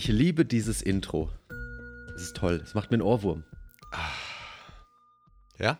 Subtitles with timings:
[0.00, 1.30] Ich liebe dieses Intro.
[2.16, 2.62] Es ist toll.
[2.64, 3.44] Es macht mir einen Ohrwurm.
[5.58, 5.78] Ja?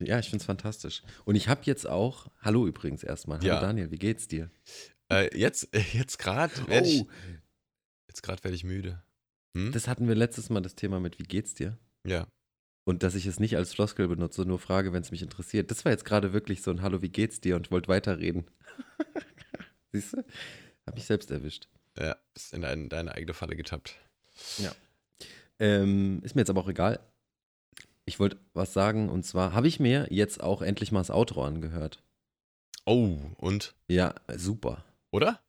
[0.00, 1.04] Ja, ich finde es fantastisch.
[1.24, 3.38] Und ich habe jetzt auch, hallo übrigens erstmal.
[3.38, 3.60] Hallo Ja.
[3.60, 4.50] Daniel, wie geht's dir?
[5.08, 7.08] Äh, jetzt jetzt gerade werde ich, Oh,
[8.08, 9.04] jetzt grad werd ich müde.
[9.56, 9.70] Hm?
[9.70, 11.78] das hatten wir letztes Mal das Thema mit, wie geht's dir?
[12.04, 12.26] ja.
[12.86, 15.70] Und dass ich es nicht als Floskel benutze, nur frage, wenn es mich interessiert.
[15.70, 17.54] Das war jetzt gerade wirklich so ein Hallo, wie geht's dir?
[17.54, 18.46] Und wollte weiterreden.
[19.92, 20.24] Siehst du?
[20.84, 21.68] Hab mich selbst erwischt.
[21.98, 23.96] Ja, ist in dein, deine eigene Falle getappt.
[25.60, 27.00] Ähm, ist mir jetzt aber auch egal.
[28.06, 31.44] Ich wollte was sagen und zwar habe ich mir jetzt auch endlich mal das Outro
[31.44, 32.02] angehört.
[32.86, 33.74] Oh, und?
[33.88, 34.84] Ja, super.
[35.10, 35.40] Oder?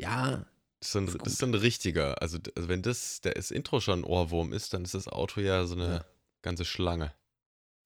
[0.00, 0.46] Ja,
[0.80, 2.20] Das ist, ein, Ist das ist so ein richtiger.
[2.20, 5.40] Also, also wenn das, der das Intro schon ein Ohrwurm ist, dann ist das Auto
[5.40, 6.04] ja so eine Ja.
[6.42, 7.12] ganze Schlange.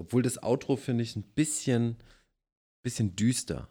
[0.01, 1.97] obwohl das Outro finde ich ein bisschen,
[2.83, 3.69] bisschen düster.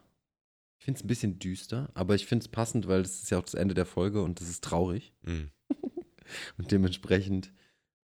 [0.78, 3.38] Ich finde es ein bisschen düster, aber ich finde es passend, weil das ist ja
[3.38, 5.12] auch das Ende der Folge und das ist traurig.
[5.24, 5.50] Hm.
[6.58, 7.54] Und dementsprechend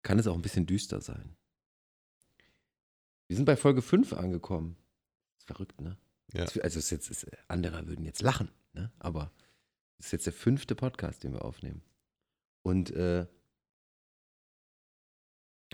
[0.02, 1.36] kann es auch ein bisschen düster sein.
[3.28, 4.78] Wir sind bei Folge 5 angekommen.
[5.38, 5.98] Ist verrückt, ne?
[6.34, 6.44] Ja.
[6.44, 8.92] Also es ist jetzt, ist, andere würden jetzt lachen, ne?
[9.00, 9.32] Aber
[9.98, 11.82] es ist jetzt der fünfte Podcast, den wir aufnehmen.
[12.62, 13.28] Und äh,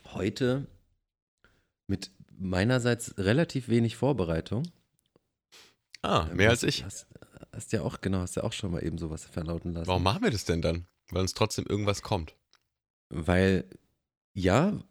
[0.06, 0.67] heute
[1.88, 4.63] mit meinerseits relativ wenig Vorbereitung.
[6.02, 6.83] Ah, Ähm, mehr als ich.
[6.83, 7.08] Hast,
[7.53, 9.88] hast ja auch, genau, hast ja auch schon mal eben sowas verlauten lassen.
[9.88, 10.86] Warum machen wir das denn dann?
[11.09, 12.36] Weil uns trotzdem irgendwas kommt.
[13.09, 13.66] Weil,
[14.33, 14.83] ja,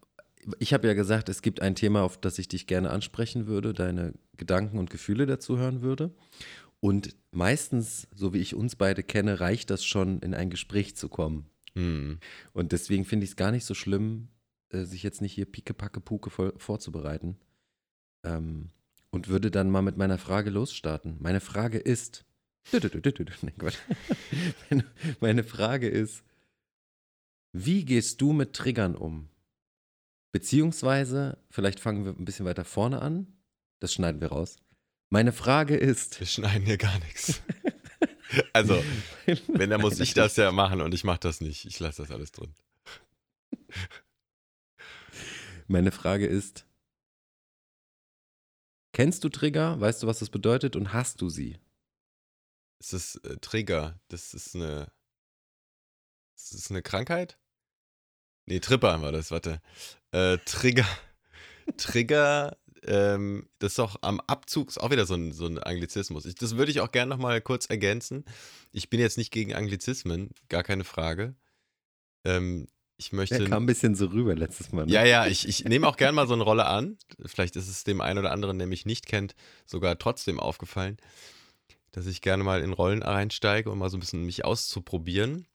[0.58, 3.72] ich habe ja gesagt, es gibt ein Thema, auf das ich dich gerne ansprechen würde,
[3.72, 6.12] deine Gedanken und Gefühle dazu hören würde.
[6.80, 11.08] Und meistens, so wie ich uns beide kenne, reicht das schon, in ein Gespräch zu
[11.08, 11.46] kommen.
[11.74, 12.18] Hm.
[12.52, 14.28] Und deswegen finde ich es gar nicht so schlimm,
[14.70, 17.36] äh, sich jetzt nicht hier pike, packe, puke vorzubereiten.
[18.24, 18.70] Ähm,
[19.10, 21.16] und würde dann mal mit meiner Frage losstarten.
[21.20, 22.24] Meine Frage ist.
[25.20, 26.22] Meine, Frage ist,
[27.52, 29.30] wie gehst du mit Triggern um?
[30.32, 33.38] Beziehungsweise, vielleicht fangen wir ein bisschen weiter vorne an.
[33.80, 34.58] Das schneiden wir raus.
[35.08, 36.20] Meine Frage ist.
[36.20, 37.40] Wir schneiden hier gar nichts.
[38.52, 38.84] Also,
[39.46, 41.64] wenn, dann muss ich das ja machen und ich mache das nicht.
[41.64, 42.52] Ich lasse das alles drin.
[45.66, 46.66] Meine Frage ist:
[48.98, 49.80] Kennst du Trigger?
[49.80, 50.74] Weißt du, was das bedeutet?
[50.74, 51.56] Und hast du sie?
[52.80, 54.00] Es ist äh, Trigger.
[54.08, 54.90] Das ist eine.
[56.34, 57.38] Das ist eine Krankheit?
[58.46, 59.62] Nee, Tripper war das, warte.
[60.10, 60.88] Äh, Trigger.
[61.76, 66.26] Trigger, ähm, das ist auch am Abzug, ist auch wieder so ein, so ein Anglizismus.
[66.26, 68.24] Ich, das würde ich auch gerne nochmal kurz ergänzen.
[68.72, 71.36] Ich bin jetzt nicht gegen Anglizismen, gar keine Frage.
[72.24, 72.66] Ähm,
[72.98, 73.38] ich möchte.
[73.38, 74.84] Der kam ein bisschen so rüber letztes Mal.
[74.84, 74.92] Ne?
[74.92, 76.98] Ja, ja, ich, ich nehme auch gerne mal so eine Rolle an.
[77.24, 80.98] Vielleicht ist es dem einen oder anderen, der mich nicht kennt, sogar trotzdem aufgefallen,
[81.92, 85.46] dass ich gerne mal in Rollen reinsteige, um mal so ein bisschen mich auszuprobieren.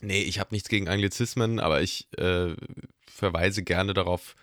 [0.00, 2.54] Nee, ich habe nichts gegen Anglizismen, aber ich äh,
[3.06, 4.36] verweise gerne darauf,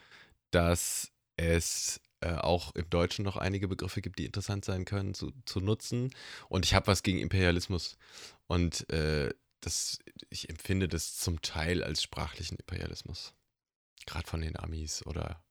[0.49, 5.31] dass es äh, auch im Deutschen noch einige Begriffe gibt, die interessant sein können zu,
[5.45, 6.11] zu nutzen.
[6.49, 7.97] Und ich habe was gegen Imperialismus.
[8.47, 9.31] Und äh,
[9.61, 9.99] das,
[10.29, 13.33] ich empfinde das zum Teil als sprachlichen Imperialismus.
[14.05, 15.43] Gerade von den Amis oder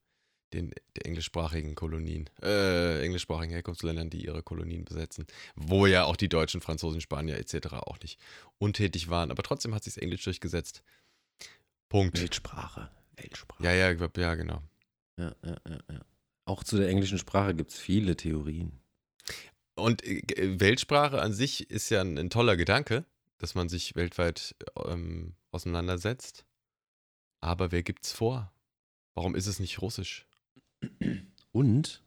[0.53, 0.73] den
[1.03, 7.01] englischsprachigen Kolonien, äh, englischsprachigen Herkunftsländern, die ihre Kolonien besetzen, wo ja auch die Deutschen, Franzosen,
[7.01, 7.73] Spanier etc.
[7.73, 8.19] auch nicht
[8.57, 10.83] untätig waren, aber trotzdem hat sich das Englisch durchgesetzt.
[11.89, 12.19] Punkt.
[12.19, 12.89] Weltsprache.
[13.15, 13.63] Weltsprache.
[13.63, 14.61] Ja, ja, glaub, ja, genau.
[15.17, 16.01] Ja, ja, ja, ja.
[16.45, 18.79] Auch zu der englischen Sprache gibt es viele Theorien.
[19.75, 23.05] Und äh, Weltsprache an sich ist ja ein, ein toller Gedanke,
[23.41, 26.45] dass man sich weltweit ähm, auseinandersetzt.
[27.41, 28.53] Aber wer gibt's vor?
[29.15, 30.27] Warum ist es nicht Russisch
[31.51, 32.03] Und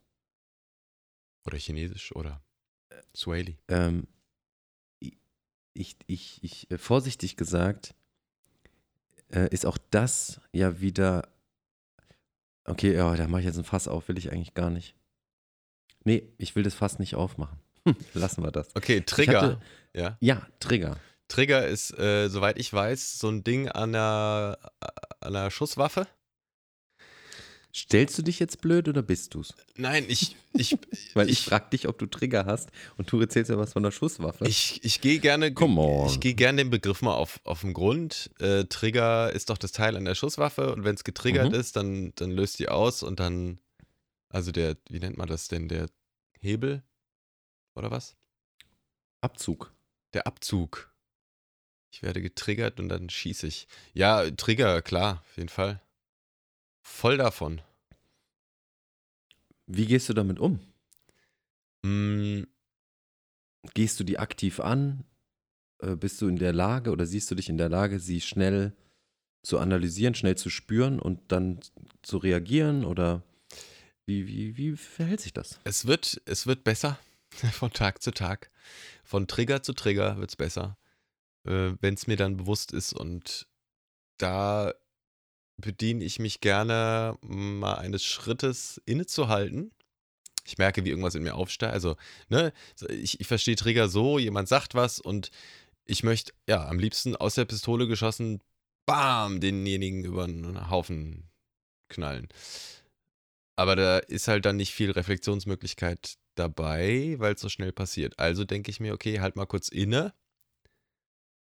[1.45, 2.43] oder Chinesisch oder
[3.15, 3.59] Swahili?
[3.69, 4.07] ähm,
[5.77, 7.95] ich, ich, ich, äh, vorsichtig gesagt,
[9.33, 11.29] äh, ist auch das ja wieder.
[12.65, 14.95] Okay, ja, da mache ich jetzt ein Fass auf, will ich eigentlich gar nicht.
[16.05, 17.59] Nee, ich will das Fass nicht aufmachen.
[18.15, 18.75] Lassen wir das.
[18.77, 19.43] Okay, Trigger.
[19.43, 19.61] hatte-
[19.93, 20.17] ja.
[20.21, 20.97] Ja, Trigger.
[21.29, 24.59] Trigger ist, äh, soweit ich weiß, so ein Ding an einer,
[25.21, 26.07] an einer Schusswaffe.
[27.77, 29.53] Stellst du dich jetzt blöd oder bist du's?
[29.77, 30.79] Nein, ich, ich,
[31.15, 33.83] Weil ich, ich, frag dich, ob du Trigger hast und du erzählst ja was von
[33.83, 34.47] der Schusswaffe.
[34.47, 36.07] ich, ich gehe gerne, Come on.
[36.07, 38.31] ich gehe gerne den Begriff mal auf, auf den Grund.
[38.39, 41.59] Äh, Trigger ist doch das Teil an der Schusswaffe und wenn es getriggert Mhm.
[41.59, 43.59] ist, dann, dann löst die aus und dann,
[44.29, 45.89] also der, wie nennt man das denn, der
[46.39, 46.85] Hebel
[47.75, 48.15] oder was?
[49.21, 49.73] Abzug.
[50.13, 50.94] Der Abzug.
[51.95, 53.69] Ich werde getriggert und dann schieße ich.
[53.93, 55.81] Ja, Trigger, klar, auf jeden Fall.
[56.83, 57.61] Voll davon.
[59.69, 60.59] Wie gehst du damit um?
[61.83, 62.43] Mm,
[63.73, 65.05] Gehst du die aktiv an?
[65.79, 68.73] Äh, bist du in der Lage oder siehst du dich in der Lage, sie schnell
[69.45, 71.61] zu analysieren, schnell zu spüren und dann
[72.03, 72.85] zu reagieren?
[72.85, 73.23] Oder
[74.05, 75.61] wie, wie, wie verhält sich das?
[75.63, 76.99] Es wird, es wird besser
[77.53, 78.51] von Tag zu Tag.
[79.05, 80.77] Von Trigger zu Trigger wird es besser,
[81.47, 82.93] äh, wenn es mir dann bewusst ist.
[82.93, 83.47] Und
[84.19, 84.75] da
[85.57, 89.73] bediene ich mich gerne mal eines Schrittes innezuhalten.
[90.47, 91.73] Ich merke, wie irgendwas in mir aufsteigt.
[91.73, 91.97] Also,
[92.29, 92.53] ne,
[92.89, 95.31] ich, ich verstehe Trigger so, jemand sagt was und
[95.87, 98.41] ich möchte, ja, am liebsten aus der Pistole geschossen,
[98.87, 101.31] bam, denjenigen über einen Haufen
[101.89, 102.29] knallen.
[103.57, 108.19] Aber da ist halt dann nicht viel Reflexionsmöglichkeit dabei, weil es so schnell passiert.
[108.19, 110.13] Also denke ich mir, okay, halt mal kurz inne.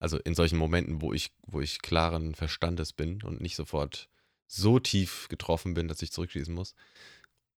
[0.02, 4.08] Also in solchen Momenten, wo ich, wo ich klaren Verstandes bin und nicht sofort
[4.48, 6.74] so tief getroffen bin, dass ich zurückschießen muss.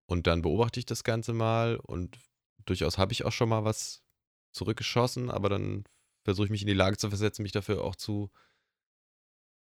[0.08, 2.18] Und dann beobachte ich das Ganze mal und
[2.66, 4.04] durchaus habe ich auch schon mal was
[4.52, 5.86] zurückgeschossen, aber dann
[6.26, 8.30] versuche ich mich in die Lage zu versetzen, mich dafür auch zu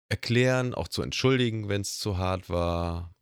[0.09, 3.13] erklären, auch zu entschuldigen, wenn es zu hart war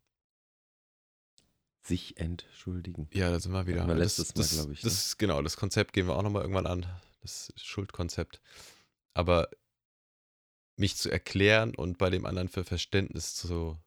[1.81, 3.09] sich entschuldigen.
[3.13, 3.87] Ja, da sind wir wieder.
[3.87, 4.81] Man lässt das, das, glaube ich.
[4.81, 5.15] Das, ne?
[5.17, 6.85] Genau, das Konzept gehen wir auch nochmal irgendwann an.
[7.23, 8.39] Das Schuldkonzept.
[9.13, 9.49] Aber
[10.77, 13.77] mich zu erklären und bei dem anderen für Verständnis zu,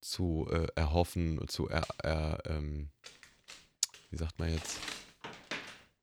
[0.00, 2.90] zu äh, erhoffen, zu er, er, ähm,
[4.10, 4.78] wie sagt man jetzt?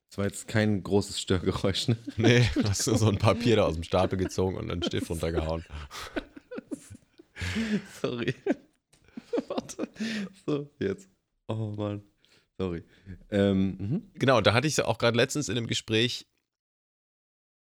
[0.09, 1.97] Das war jetzt kein großes Störgeräusch, ne?
[2.18, 5.65] Nee, hast du so ein Papier da aus dem Stapel gezogen und einen Stift runtergehauen.
[8.01, 8.33] Sorry.
[9.47, 9.88] Warte.
[10.45, 11.09] So, jetzt.
[11.47, 12.01] Oh Mann.
[12.57, 12.83] Sorry.
[13.30, 14.12] Ähm, mhm.
[14.15, 16.27] Genau, da hatte ich es auch gerade letztens in einem Gespräch.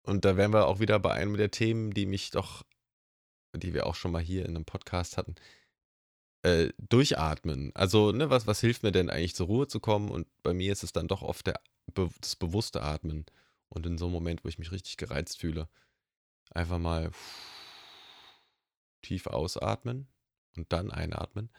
[0.03, 2.63] Und da wären wir auch wieder bei einem der Themen, die mich doch,
[3.55, 5.35] die wir auch schon mal hier in einem Podcast hatten.
[6.43, 7.71] Äh, durchatmen.
[7.73, 10.09] Also, ne, was, was hilft mir denn eigentlich zur Ruhe zu kommen?
[10.09, 11.59] Und bei mir ist es dann doch oft der,
[12.19, 13.25] das bewusste Atmen.
[13.69, 15.69] Und in so einem Moment, wo ich mich richtig gereizt fühle,
[16.51, 17.11] einfach mal
[19.01, 20.07] tief ausatmen
[20.55, 21.49] und dann einatmen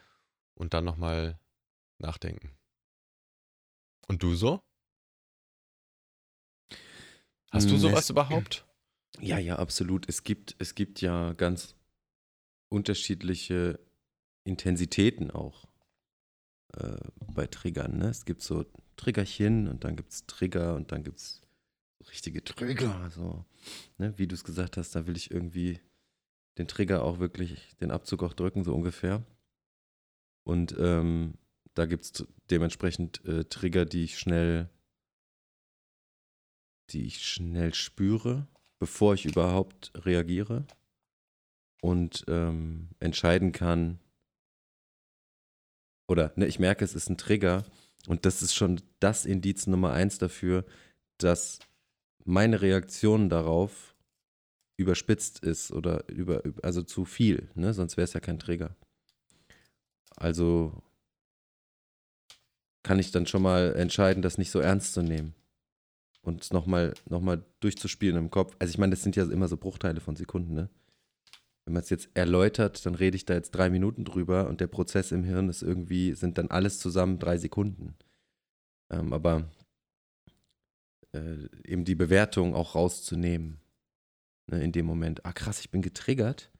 [0.53, 1.39] und dann nochmal
[1.97, 2.55] nachdenken.
[4.07, 4.61] Und du so?
[7.55, 8.65] Hast du sowas es, überhaupt?
[9.19, 10.07] Ja, ja, absolut.
[10.09, 11.75] Es gibt, es gibt ja ganz
[12.69, 13.79] unterschiedliche
[14.43, 15.65] Intensitäten auch
[16.73, 16.97] äh,
[17.33, 17.97] bei Triggern.
[17.97, 18.09] Ne?
[18.09, 18.65] Es gibt so
[18.97, 21.41] Triggerchen und dann gibt es Trigger und dann gibt es
[22.09, 23.09] richtige Trigger.
[23.09, 23.45] So,
[23.97, 24.13] ne?
[24.17, 25.79] Wie du es gesagt hast, da will ich irgendwie
[26.57, 29.23] den Trigger auch wirklich, den Abzug auch drücken, so ungefähr.
[30.43, 31.35] Und ähm,
[31.73, 34.69] da gibt es dementsprechend äh, Trigger, die ich schnell,
[36.89, 38.47] die ich schnell spüre,
[38.79, 40.65] bevor ich überhaupt reagiere
[41.81, 43.99] und ähm, entscheiden kann,
[46.07, 47.65] oder ne, ich merke, es ist ein Trigger
[48.07, 50.65] und das ist schon das Indiz Nummer eins dafür,
[51.17, 51.59] dass
[52.23, 53.95] meine Reaktion darauf
[54.77, 57.73] überspitzt ist oder über, also zu viel, ne?
[57.73, 58.75] sonst wäre es ja kein Träger.
[60.15, 60.83] Also
[62.83, 65.33] kann ich dann schon mal entscheiden, das nicht so ernst zu nehmen
[66.27, 68.55] und es nochmal noch mal durchzuspielen im Kopf.
[68.59, 70.69] Also ich meine, das sind ja immer so Bruchteile von Sekunden, ne?
[71.65, 74.67] Wenn man es jetzt erläutert, dann rede ich da jetzt drei Minuten drüber und der
[74.67, 77.95] Prozess im Hirn ist irgendwie, sind dann alles zusammen drei Sekunden.
[78.91, 79.49] Ähm, aber
[81.13, 83.59] äh, eben die Bewertung auch rauszunehmen
[84.47, 85.25] ne, in dem Moment.
[85.25, 86.51] Ah, krass, ich bin getriggert.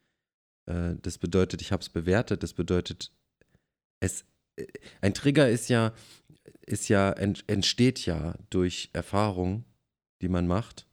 [0.65, 2.41] Äh, das bedeutet, ich habe es bewertet.
[2.41, 3.12] Das bedeutet,
[4.00, 4.65] es, äh,
[5.01, 5.93] ein Trigger ist ja,
[6.65, 9.65] ist ja, ent, entsteht ja durch Erfahrung,
[10.22, 10.88] die man macht.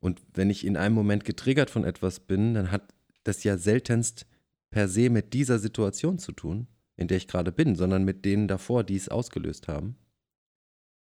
[0.00, 4.26] Und wenn ich in einem Moment getriggert von etwas bin, dann hat das ja seltenst
[4.70, 6.66] per se mit dieser Situation zu tun,
[6.96, 9.96] in der ich gerade bin, sondern mit denen davor, die es ausgelöst haben.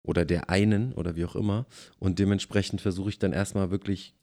[0.03, 1.67] Oder der einen oder wie auch immer.
[1.99, 4.15] Und dementsprechend versuche ich dann erstmal wirklich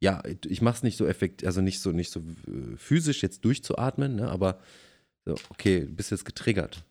[0.00, 3.44] ja, ich mache es nicht so effektiv, also nicht so, nicht so äh, physisch jetzt
[3.44, 4.58] durchzuatmen, ne, aber
[5.26, 6.84] so, okay, du bist jetzt getriggert.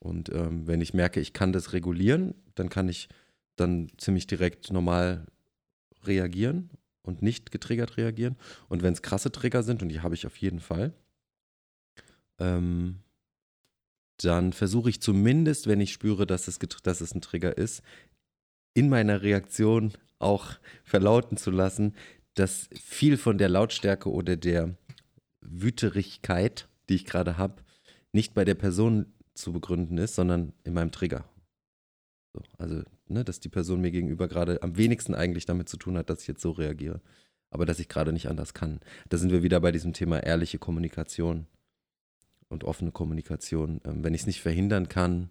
[0.00, 3.08] Und ähm, wenn ich merke, ich kann das regulieren, dann kann ich
[3.56, 5.26] dann ziemlich direkt normal
[6.04, 6.70] reagieren
[7.02, 8.36] und nicht getriggert reagieren.
[8.68, 10.94] Und wenn es krasse Trigger sind, und die habe ich auf jeden Fall,
[12.38, 13.00] ähm,
[14.16, 17.82] dann versuche ich zumindest, wenn ich spüre, dass es, dass es ein Trigger ist,
[18.74, 20.52] in meiner Reaktion auch
[20.84, 21.94] verlauten zu lassen,
[22.34, 24.76] dass viel von der Lautstärke oder der
[25.40, 27.62] Wüterigkeit, die ich gerade habe,
[28.12, 31.24] nicht bei der Person zu begründen ist, sondern in meinem Trigger.
[32.32, 35.96] So, also, ne, dass die Person mir gegenüber gerade am wenigsten eigentlich damit zu tun
[35.96, 37.00] hat, dass ich jetzt so reagiere.
[37.50, 38.80] Aber dass ich gerade nicht anders kann.
[39.08, 41.46] Da sind wir wieder bei diesem Thema ehrliche Kommunikation
[42.48, 43.80] und offene Kommunikation.
[43.84, 45.30] Ähm, wenn ich es nicht verhindern kann,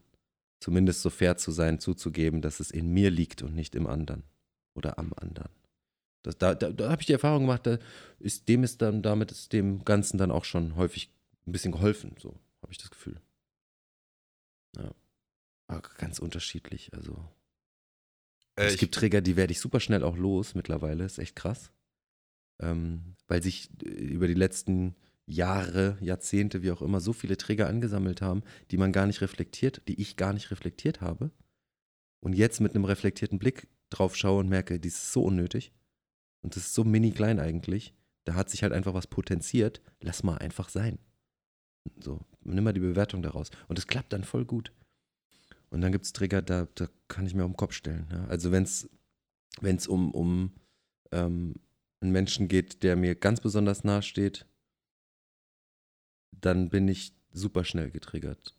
[0.60, 4.24] zumindest so fair zu sein, zuzugeben, dass es in mir liegt und nicht im anderen
[4.74, 5.52] oder am anderen.
[6.24, 7.78] Das, da da, da habe ich die Erfahrung gemacht, da
[8.20, 11.10] ist dem ist dann, damit ist dem Ganzen dann auch schon häufig
[11.48, 13.22] ein bisschen geholfen, so habe ich das Gefühl.
[14.78, 14.94] Ja.
[15.68, 17.14] Aber ganz unterschiedlich, also.
[18.56, 21.72] Äh, es gibt Trigger, die werde ich super schnell auch los mittlerweile, ist echt krass.
[22.62, 24.96] Ähm, weil sich äh, über die letzten
[25.26, 29.84] Jahre, Jahrzehnte, wie auch immer, so viele Trigger angesammelt haben, die man gar nicht reflektiert,
[29.88, 31.32] die ich gar nicht reflektiert habe.
[32.20, 35.72] Und jetzt mit einem reflektierten Blick drauf schaue und merke, die ist so unnötig.
[36.42, 37.94] Und das ist so mini klein eigentlich.
[38.26, 39.82] Da hat sich halt einfach was potenziert.
[40.02, 41.00] Lass mal einfach sein.
[42.00, 42.26] So,
[42.56, 43.50] nimm mal die Bewertung daraus.
[43.68, 44.72] Und das klappt dann voll gut.
[45.70, 48.08] Und dann gibt es Trigger, da, da kann ich mir auf den Kopf stellen.
[48.12, 48.26] Ja?
[48.26, 50.54] Also wenn es um, um
[51.12, 51.56] ähm,
[52.02, 54.46] einen Menschen geht, der mir ganz besonders nahe steht,
[56.32, 58.56] dann bin ich super schnell getriggert.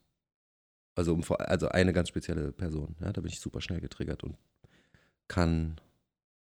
[0.94, 4.36] Also, um, also eine ganz spezielle Person, ja, da bin ich super schnell getriggert und
[5.28, 5.80] kann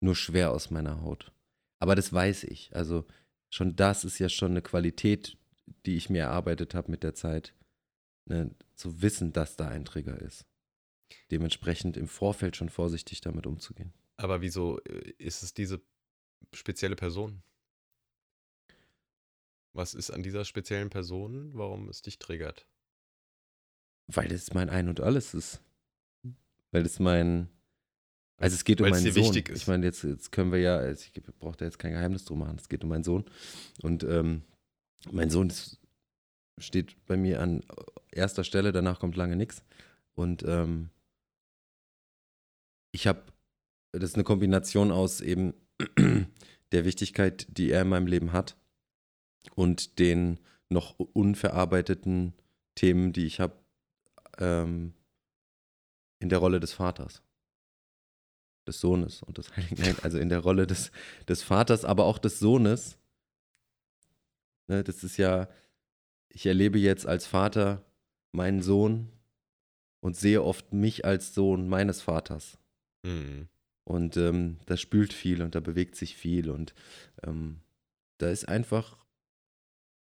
[0.01, 1.33] nur schwer aus meiner Haut.
[1.79, 2.75] Aber das weiß ich.
[2.75, 3.05] Also
[3.51, 5.37] schon das ist ja schon eine Qualität,
[5.85, 7.55] die ich mir erarbeitet habe mit der Zeit,
[8.27, 10.47] ne, zu wissen, dass da ein Trigger ist.
[11.31, 13.93] Dementsprechend im Vorfeld schon vorsichtig damit umzugehen.
[14.17, 15.81] Aber wieso äh, ist es diese
[16.53, 17.43] spezielle Person?
[19.73, 22.67] Was ist an dieser speziellen Person, warum es dich triggert?
[24.07, 25.61] Weil es mein Ein und Alles ist.
[26.71, 27.49] Weil es mein.
[28.39, 29.23] Also es geht um Weil's meinen Sohn.
[29.25, 29.63] wichtig ist.
[29.63, 32.39] Ich meine, jetzt, jetzt können wir ja, also ich brauche da jetzt kein Geheimnis drum
[32.41, 32.57] machen.
[32.59, 33.25] Es geht um meinen Sohn.
[33.83, 34.43] Und ähm,
[35.11, 35.79] mein Sohn ist,
[36.59, 37.63] steht bei mir an
[38.11, 39.63] erster Stelle, danach kommt lange nichts.
[40.15, 40.91] Und ähm,
[42.93, 43.23] ich habe,
[43.93, 45.55] das ist eine Kombination aus eben
[46.73, 48.57] der Wichtigkeit, die er in meinem Leben hat
[49.55, 52.33] und den noch unverarbeiteten
[52.75, 53.55] Themen, die ich habe
[54.39, 54.95] ähm,
[56.19, 57.23] in der Rolle des Vaters,
[58.67, 60.91] des Sohnes und des Heiligen, also in der Rolle des,
[61.29, 62.99] des Vaters, aber auch des Sohnes.
[64.69, 65.49] Ne, das ist ja,
[66.29, 67.85] ich erlebe jetzt als Vater
[68.33, 69.13] meinen Sohn
[70.01, 72.59] und sehe oft mich als Sohn meines Vaters.
[73.05, 73.49] Hm.
[73.85, 76.75] Und ähm, da spült viel und da bewegt sich viel und
[77.23, 77.61] ähm,
[78.19, 78.97] da ist einfach,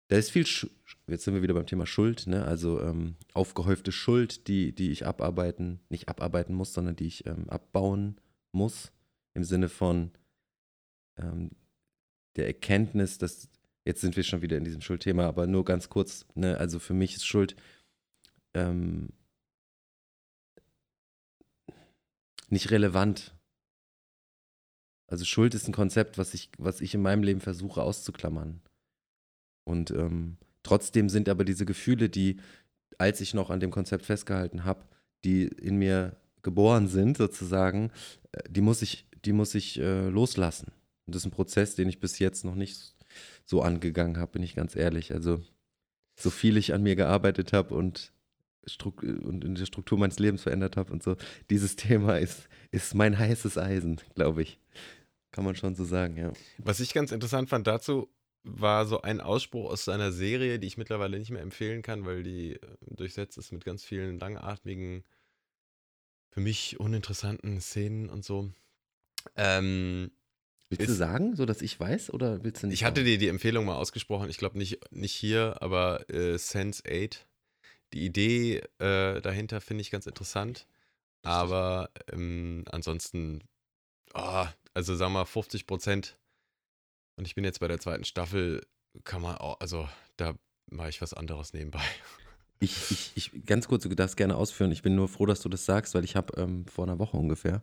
[0.07, 0.67] da ist viel, Sch
[1.07, 2.45] jetzt sind wir wieder beim Thema Schuld, ne?
[2.45, 7.47] also ähm, aufgehäufte Schuld, die, die ich abarbeiten, nicht abarbeiten muss, sondern die ich ähm,
[7.49, 8.19] abbauen
[8.51, 8.91] muss,
[9.35, 10.11] im Sinne von
[11.17, 11.51] ähm,
[12.35, 13.49] der Erkenntnis, dass,
[13.85, 16.57] jetzt sind wir schon wieder in diesem Schuldthema, aber nur ganz kurz, ne?
[16.57, 17.55] also für mich ist Schuld
[18.53, 19.09] ähm,
[22.49, 23.33] nicht relevant.
[25.07, 28.61] Also Schuld ist ein Konzept, was ich, was ich in meinem Leben versuche auszuklammern.
[29.63, 32.37] Und ähm, trotzdem sind aber diese Gefühle, die,
[32.97, 34.83] als ich noch an dem Konzept festgehalten habe,
[35.23, 37.91] die in mir geboren sind, sozusagen,
[38.31, 40.71] äh, die muss ich, die muss ich äh, loslassen.
[41.05, 42.94] Und das ist ein Prozess, den ich bis jetzt noch nicht
[43.45, 45.13] so angegangen habe, bin ich ganz ehrlich.
[45.13, 45.41] Also
[46.15, 48.13] so viel ich an mir gearbeitet habe und,
[48.81, 51.17] und in der Struktur meines Lebens verändert habe und so,
[51.49, 54.59] dieses Thema ist, ist mein heißes Eisen, glaube ich.
[55.31, 56.31] Kann man schon so sagen, ja.
[56.59, 58.09] Was ich ganz interessant fand dazu,
[58.43, 62.23] war so ein Ausspruch aus seiner Serie, die ich mittlerweile nicht mehr empfehlen kann, weil
[62.23, 65.03] die äh, durchsetzt ist mit ganz vielen langatmigen,
[66.29, 68.51] für mich uninteressanten Szenen und so.
[69.35, 70.11] Ähm,
[70.69, 72.75] Willst du Ist- sagen, so dass ich weiß, oder willst du nicht?
[72.75, 73.05] ich hatte sagen?
[73.07, 77.25] dir die Empfehlung mal ausgesprochen, ich glaube nicht, nicht hier, aber äh, Sense 8.
[77.93, 80.67] Die Idee äh, dahinter finde ich ganz interessant.
[81.23, 83.43] Aber ähm, ansonsten,
[84.13, 86.17] ah, also sagen wir mal 50 Prozent.
[87.17, 88.65] Und ich bin jetzt bei der zweiten Staffel,
[89.05, 90.35] kann man auch, also da
[90.69, 91.81] mache ich was anderes nebenbei.
[92.61, 94.71] Ich, ich, ich, ganz kurz, du darfst gerne ausführen.
[94.71, 97.17] Ich bin nur froh, dass du das sagst, weil ich habe ähm, vor einer Woche
[97.17, 97.61] ungefähr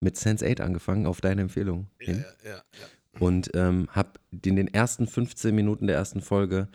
[0.00, 2.24] mit Sense8 angefangen, auf deine Empfehlung hin.
[2.44, 2.62] ja, ja.
[3.18, 6.68] Und ähm, habe in den ersten 15 Minuten der ersten Folge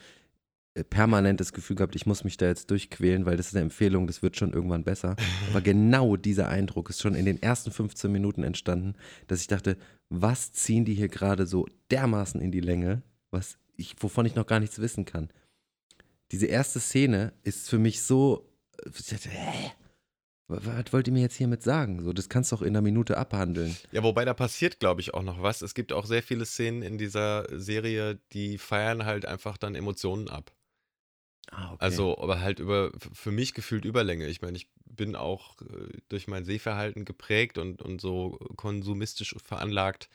[0.76, 3.64] äh, permanent das Gefühl gehabt, ich muss mich da jetzt durchquälen, weil das ist eine
[3.64, 5.16] Empfehlung, das wird schon irgendwann besser.
[5.50, 8.96] Aber genau dieser Eindruck ist schon in den ersten 15 Minuten entstanden,
[9.28, 9.78] dass ich dachte,
[10.10, 13.02] was ziehen die hier gerade so dermaßen in die Länge,
[13.32, 15.30] was ich, wovon ich noch gar nichts wissen kann.
[16.32, 18.50] Diese erste Szene ist für mich so,
[18.84, 19.72] äh, ich dachte, hä?
[20.48, 22.04] Was wollt ihr mir jetzt hiermit sagen?
[22.04, 23.76] So, das kannst du doch in einer Minute abhandeln.
[23.92, 25.64] Ja, wobei da passiert, glaube ich, auch noch was.
[25.64, 30.30] Es gibt auch sehr viele Szenen in dieser Serie, die feiern halt einfach dann Emotionen
[30.30, 30.52] ab.
[31.52, 31.86] Ah, okay.
[31.86, 34.28] Also, aber halt über, für mich gefühlt Überlänge.
[34.28, 40.10] Ich meine, ich bin auch äh, durch mein Sehverhalten geprägt und, und so konsumistisch veranlagt.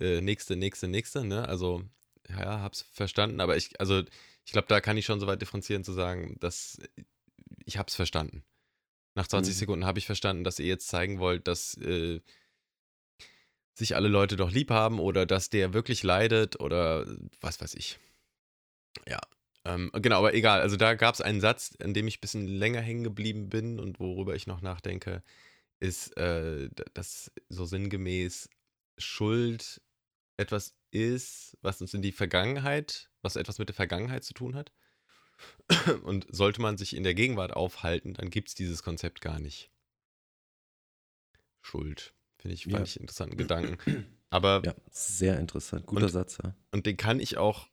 [0.00, 1.46] Äh, nächste, nächste, nächste, ne?
[1.46, 1.82] Also,
[2.28, 4.02] ja, hab's verstanden, aber ich, also,
[4.44, 6.78] ich glaube, da kann ich schon so weit differenzieren zu sagen, dass
[7.64, 8.44] ich hab's verstanden.
[9.18, 9.58] Nach 20 Mhm.
[9.58, 12.20] Sekunden habe ich verstanden, dass ihr jetzt zeigen wollt, dass äh,
[13.74, 17.04] sich alle Leute doch lieb haben oder dass der wirklich leidet oder
[17.40, 17.98] was weiß ich.
[19.08, 19.18] Ja,
[19.64, 20.60] ähm, genau, aber egal.
[20.60, 23.80] Also da gab es einen Satz, an dem ich ein bisschen länger hängen geblieben bin
[23.80, 25.24] und worüber ich noch nachdenke,
[25.80, 28.48] ist, äh, dass so sinngemäß
[28.98, 29.82] Schuld
[30.36, 34.70] etwas ist, was uns in die Vergangenheit, was etwas mit der Vergangenheit zu tun hat.
[36.04, 39.70] Und sollte man sich in der Gegenwart aufhalten, dann gibt es dieses Konzept gar nicht.
[41.62, 42.14] Schuld.
[42.38, 42.82] Finde ich, Ja.
[42.82, 44.06] ich einen interessanten Gedanken.
[44.30, 45.86] Aber Ja, sehr interessant.
[45.86, 46.54] Guter Und- Satz, ja.
[46.70, 47.68] und den kann ich auch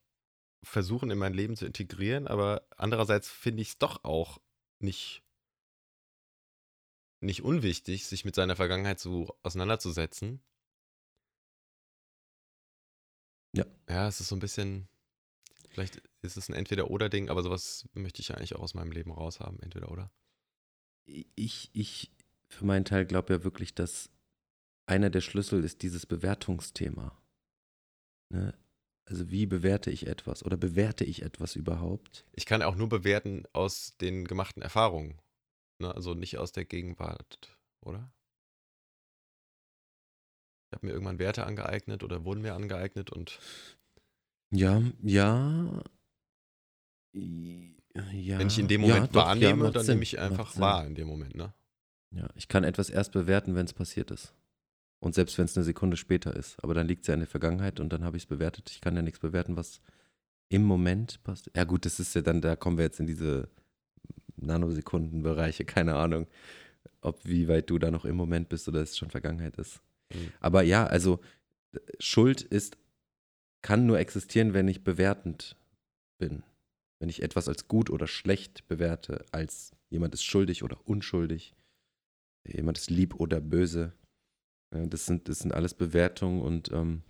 [0.64, 4.40] versuchen, in mein Leben zu integrieren, aber andererseits finde ich es doch auch
[4.80, 5.22] nicht,
[7.22, 10.42] nicht unwichtig, sich mit seiner Vergangenheit so auseinanderzusetzen.
[13.56, 13.66] Ja.
[13.90, 14.88] Ja, es ist so ein bisschen,
[15.70, 19.12] vielleicht ist es ein Entweder-Oder-Ding, aber sowas möchte ich ja eigentlich auch aus meinem Leben
[19.12, 20.12] raushaben, Entweder-Oder.
[21.36, 22.12] Ich, ich
[22.50, 24.10] für meinen Teil glaube ja wirklich, dass
[24.88, 27.18] einer der Schlüssel ist dieses Bewertungsthema.
[28.30, 28.54] Ne?
[29.08, 32.26] Also wie bewerte ich etwas oder bewerte ich etwas überhaupt?
[32.34, 35.22] Ich kann auch nur bewerten aus den gemachten Erfahrungen,
[35.80, 35.94] ne?
[35.94, 38.12] also nicht aus der Gegenwart, oder?
[40.72, 43.40] Ich habe mir irgendwann Werte angeeignet oder wurden mir angeeignet und
[44.52, 45.84] Ja, ja.
[48.14, 50.20] Ja wenn ich in dem ja, Moment doch, ja, wahrnehme, macht dann Sinn, nehme ich
[50.20, 51.54] einfach wahr in dem Moment, ne?
[52.12, 54.34] Ja, ich kann etwas erst bewerten, wenn es passiert ist.
[55.00, 56.62] Und selbst wenn es eine Sekunde später ist.
[56.64, 58.70] Aber dann liegt es ja in der Vergangenheit und dann habe ich es bewertet.
[58.72, 59.82] Ich kann ja nichts bewerten, was
[60.50, 61.56] im Moment passiert.
[61.56, 63.50] Ja, gut, das ist ja dann, da kommen wir jetzt in diese
[64.38, 66.28] Nanosekundenbereiche, keine Ahnung,
[67.02, 69.82] ob wie weit du da noch im Moment bist oder es schon Vergangenheit ist.
[70.14, 70.32] Mhm.
[70.40, 71.20] Aber ja, also
[71.74, 72.78] äh, Schuld ist,
[73.62, 75.56] kann nur existieren, wenn ich bewertend
[76.18, 76.44] bin.
[77.00, 81.56] Wenn ich etwas als gut oder schlecht bewerte, als jemand ist schuldig oder unschuldig,
[82.48, 83.94] jemand ist lieb oder böse.
[84.74, 87.04] Ja, das, sind, das sind alles Bewertungen und ähm,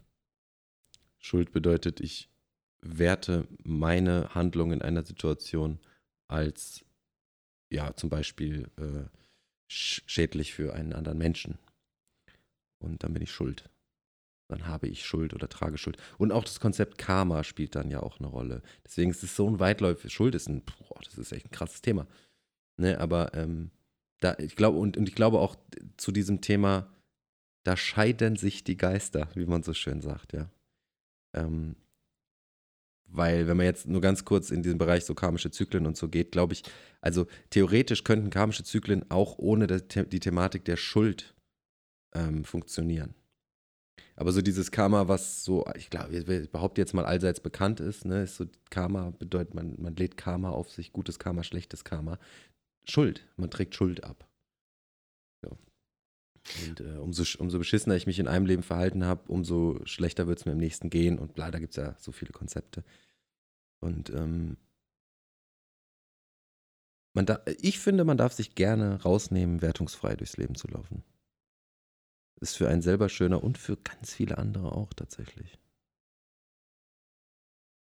[1.20, 2.30] Schuld bedeutet, ich
[2.82, 5.80] werte meine Handlung in einer Situation
[6.28, 6.86] als,
[7.72, 9.06] ja, zum Beispiel äh,
[9.68, 11.58] sch schädlich für einen anderen Menschen.
[12.80, 13.70] Und dann bin ich schuld.
[14.48, 15.98] Dann habe ich Schuld oder trage Schuld.
[16.18, 18.62] Und auch das Konzept Karma spielt dann ja auch eine Rolle.
[18.86, 20.14] Deswegen ist es so ein weitläufig.
[20.14, 22.08] Schuld ist ein, boah, das ist echt ein krasses Thema.
[22.78, 23.72] Ne, aber ähm,
[24.20, 25.56] da, ich glaube, und, und ich glaube auch
[25.98, 26.94] zu diesem Thema,
[27.64, 30.50] da scheiden sich die Geister, wie man so schön sagt, ja.
[31.34, 31.76] Ähm,
[33.08, 36.10] weil, wenn man jetzt nur ganz kurz in diesen Bereich so karmische Zyklen und so
[36.10, 36.64] geht, glaube ich,
[37.02, 41.36] also theoretisch könnten karmische Zyklen auch ohne das, The- die Thematik der Schuld
[42.14, 43.16] ähm, funktionieren.
[44.18, 48.06] Aber so dieses Karma, was so, ich glaube, ich behaupte jetzt mal allseits bekannt ist,
[48.06, 52.18] ne, ist so Karma bedeutet, man, man lädt Karma auf sich, gutes Karma, schlechtes Karma.
[52.86, 54.26] Schuld, man trägt Schuld ab.
[55.42, 55.58] So.
[56.68, 60.40] Und äh, umso, umso beschissener ich mich in einem Leben verhalten habe, umso schlechter wird
[60.40, 62.86] es mir im nächsten gehen und bla, da gibt es ja so viele Konzepte.
[63.82, 64.56] Und ähm,
[67.14, 71.04] man da, ich finde, man darf sich gerne rausnehmen, wertungsfrei durchs Leben zu laufen.
[72.42, 75.58] Ist für einen selber schöner und für ganz viele andere auch tatsächlich.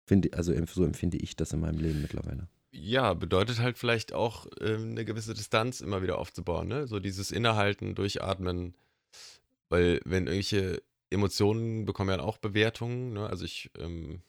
[0.07, 2.49] Finde, also so empfinde ich das in meinem Leben mittlerweile.
[2.71, 6.87] Ja, bedeutet halt vielleicht auch ähm, eine gewisse Distanz immer wieder aufzubauen, ne?
[6.87, 8.75] So dieses Innehalten, Durchatmen,
[9.69, 13.29] weil wenn irgendwelche Emotionen bekommen ja auch Bewertungen, ne?
[13.29, 14.23] Also ich ähm,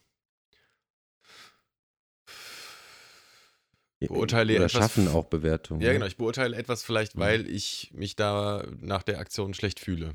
[4.07, 5.81] Beurteile Oder etwas schaffen auch Bewertungen.
[5.81, 5.93] ja ne?
[5.95, 7.19] genau, ich beurteile etwas vielleicht, Mhm.
[7.19, 10.13] weil ich mich da nach der Aktion schlecht fühle.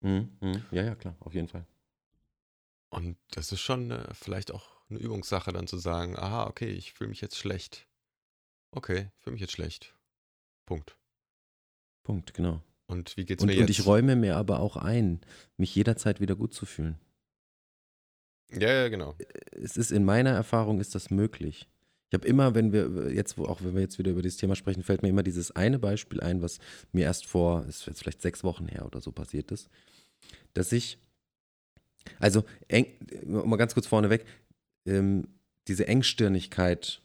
[0.00, 0.64] Mhm, mhm.
[0.70, 1.66] Ja, ja, klar, auf jeden Fall.
[2.90, 6.92] Und das ist schon äh, vielleicht auch eine Übungssache, dann zu sagen, aha, okay, ich
[6.92, 7.88] fühle mich jetzt schlecht.
[8.70, 9.94] Okay, ich fühle mich jetzt schlecht.
[10.66, 10.96] Punkt.
[12.04, 12.62] Punkt, genau.
[12.86, 13.70] Und wie geht's Und, mir und jetzt?
[13.70, 15.20] ich räume mir aber auch ein,
[15.56, 17.00] mich jederzeit wieder gut zu fühlen.
[18.52, 19.16] ja, ja, genau.
[19.50, 21.68] es ist in meiner Erfahrung ist das möglich.
[22.08, 24.54] Ich habe immer, wenn wir jetzt, wo, auch wenn wir jetzt wieder über dieses Thema
[24.54, 26.58] sprechen, fällt mir immer dieses eine Beispiel ein, was
[26.92, 29.68] mir erst vor, ist jetzt vielleicht sechs Wochen her oder so passiert ist,
[30.54, 30.98] dass ich,
[32.20, 32.86] also eng,
[33.24, 34.24] mal ganz kurz vorneweg,
[34.86, 35.26] ähm,
[35.66, 37.02] diese Engstirnigkeit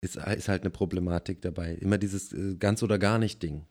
[0.00, 1.74] ist, ist halt eine Problematik dabei.
[1.74, 3.66] Immer dieses äh, ganz oder gar nicht Ding.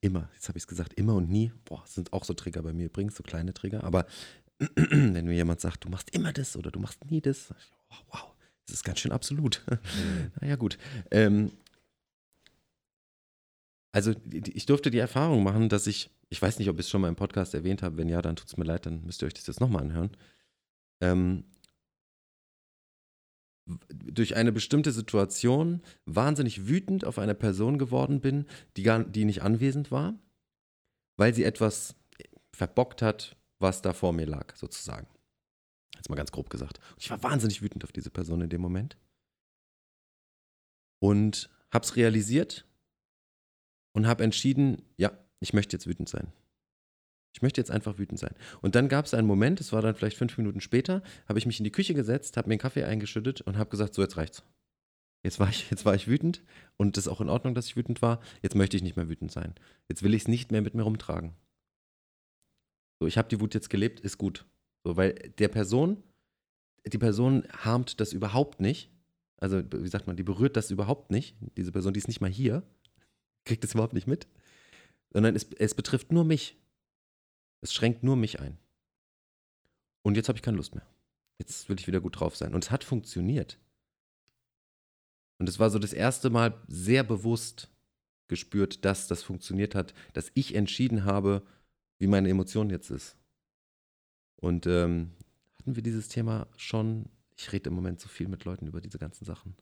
[0.00, 1.52] Immer, jetzt habe ich es gesagt, immer und nie.
[1.66, 3.84] Boah, sind auch so Trigger bei mir übrigens, so kleine Trigger.
[3.84, 4.06] Aber
[4.58, 7.52] wenn mir jemand sagt, du machst immer das oder du machst nie das,
[7.90, 8.29] oh, wow,
[8.70, 9.64] das ist ganz schön absolut.
[10.40, 10.78] naja, gut.
[11.10, 11.50] Ähm,
[13.92, 17.00] also ich durfte die Erfahrung machen, dass ich, ich weiß nicht, ob ich es schon
[17.00, 19.26] mal im Podcast erwähnt habe, wenn ja, dann tut es mir leid, dann müsst ihr
[19.26, 20.10] euch das jetzt nochmal anhören.
[21.02, 21.44] Ähm,
[23.88, 29.42] durch eine bestimmte Situation wahnsinnig wütend auf eine Person geworden bin, die, gar, die nicht
[29.42, 30.14] anwesend war,
[31.16, 31.96] weil sie etwas
[32.52, 35.06] verbockt hat, was da vor mir lag, sozusagen.
[36.00, 36.78] Jetzt mal ganz grob gesagt.
[36.92, 38.96] Und ich war wahnsinnig wütend auf diese Person in dem Moment.
[40.98, 42.66] Und hab's realisiert
[43.92, 46.32] und hab entschieden, ja, ich möchte jetzt wütend sein.
[47.34, 48.34] Ich möchte jetzt einfach wütend sein.
[48.62, 51.44] Und dann gab es einen Moment, es war dann vielleicht fünf Minuten später, habe ich
[51.44, 54.16] mich in die Küche gesetzt, habe mir einen Kaffee eingeschüttet und habe gesagt, so jetzt
[54.16, 54.42] reicht's.
[55.22, 56.42] Jetzt war, ich, jetzt war ich wütend
[56.78, 58.20] und das ist auch in Ordnung, dass ich wütend war.
[58.40, 59.54] Jetzt möchte ich nicht mehr wütend sein.
[59.86, 61.34] Jetzt will ich es nicht mehr mit mir rumtragen.
[62.98, 64.46] So, ich habe die Wut jetzt gelebt, ist gut.
[64.84, 66.02] So, weil der Person,
[66.86, 68.90] die Person harmt das überhaupt nicht.
[69.36, 71.36] Also, wie sagt man, die berührt das überhaupt nicht.
[71.56, 72.62] Diese Person, die ist nicht mal hier,
[73.44, 74.26] kriegt das überhaupt nicht mit.
[75.10, 76.56] Sondern es, es betrifft nur mich.
[77.62, 78.58] Es schränkt nur mich ein.
[80.02, 80.86] Und jetzt habe ich keine Lust mehr.
[81.38, 82.54] Jetzt will ich wieder gut drauf sein.
[82.54, 83.58] Und es hat funktioniert.
[85.38, 87.70] Und es war so das erste Mal sehr bewusst
[88.28, 91.42] gespürt, dass das funktioniert hat, dass ich entschieden habe,
[91.98, 93.16] wie meine Emotion jetzt ist.
[94.40, 95.12] Und ähm,
[95.58, 97.06] hatten wir dieses Thema schon?
[97.36, 99.56] Ich rede im Moment so viel mit Leuten über diese ganzen Sachen.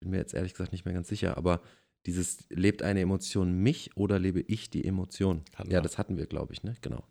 [0.00, 1.60] Bin mir jetzt ehrlich gesagt nicht mehr ganz sicher, aber
[2.06, 5.44] dieses lebt eine Emotion mich oder lebe ich die Emotion?
[5.54, 5.82] Hatten ja, wir.
[5.82, 6.76] das hatten wir, glaube ich, ne?
[6.80, 7.04] Genau.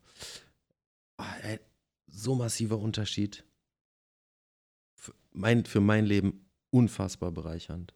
[1.17, 1.59] Ah, ey,
[2.07, 3.43] so massiver Unterschied.
[4.95, 7.93] Für mein, für mein Leben unfassbar bereichernd.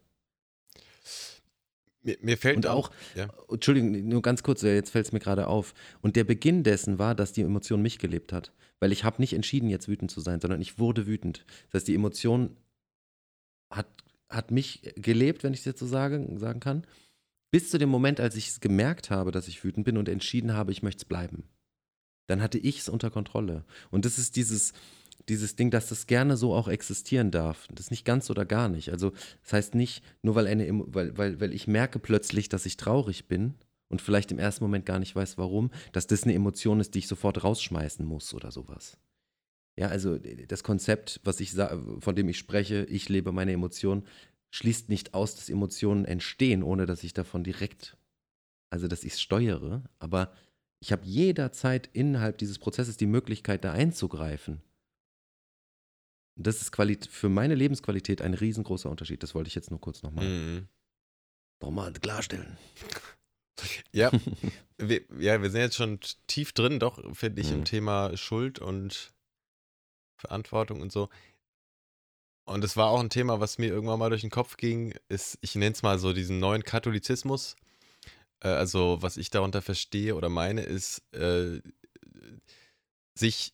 [2.04, 3.28] Mir, mir fällt Und auch, ja.
[3.50, 5.74] Entschuldigung, nur ganz kurz, jetzt fällt es mir gerade auf.
[6.02, 8.52] Und der Beginn dessen war, dass die Emotion mich gelebt hat.
[8.78, 11.44] Weil ich habe nicht entschieden, jetzt wütend zu sein, sondern ich wurde wütend.
[11.70, 12.56] Das heißt, die Emotion
[13.70, 13.88] hat,
[14.28, 16.86] hat mich gelebt, wenn ich es jetzt so sagen, sagen kann,
[17.50, 20.54] bis zu dem Moment, als ich es gemerkt habe, dass ich wütend bin und entschieden
[20.54, 21.44] habe, ich möchte es bleiben.
[22.26, 23.64] Dann hatte ich es unter Kontrolle.
[23.90, 24.72] Und das ist dieses,
[25.28, 27.66] dieses Ding, dass das gerne so auch existieren darf.
[27.72, 28.90] Das ist nicht ganz oder gar nicht.
[28.90, 32.76] Also das heißt nicht, nur weil, eine, weil, weil, weil ich merke plötzlich, dass ich
[32.76, 33.54] traurig bin
[33.88, 37.00] und vielleicht im ersten Moment gar nicht weiß, warum, dass das eine Emotion ist, die
[37.00, 38.98] ich sofort rausschmeißen muss oder sowas.
[39.76, 44.04] Ja, also das Konzept, was ich von dem ich spreche, ich lebe meine Emotionen,
[44.50, 47.96] schließt nicht aus, dass Emotionen entstehen, ohne dass ich davon direkt,
[48.70, 50.32] also dass ich es steuere, aber
[50.78, 54.60] ich habe jederzeit innerhalb dieses Prozesses die Möglichkeit, da einzugreifen.
[56.36, 59.22] Das ist Quali für meine Lebensqualität ein riesengroßer Unterschied.
[59.22, 60.68] Das wollte ich jetzt nur kurz nochmal Mhm.
[61.62, 62.56] noch mal klarstellen.
[63.92, 64.10] Ja,
[64.78, 67.58] wir, ja, wir sind jetzt schon tief drin, doch, finde ich, Mhm.
[67.58, 69.14] im Thema Schuld und
[70.20, 71.08] Verantwortung und so.
[72.46, 75.38] Und es war auch ein Thema, was mir irgendwann mal durch den Kopf ging, ist,
[75.40, 77.54] ich nenne es mal so diesen neuen Katholizismus.
[78.40, 81.60] Äh, also, was ich darunter verstehe oder meine, ist, äh,
[83.16, 83.53] sich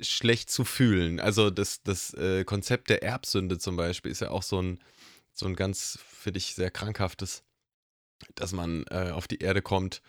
[0.00, 1.20] schlecht zu fühlen.
[1.20, 4.80] Also, das, das äh, Konzept der Erbsünde zum Beispiel ist ja auch so ein,
[5.32, 7.44] so ein ganz, finde ich, sehr krankhaftes
[8.34, 10.02] dass man äh, auf die Erde kommt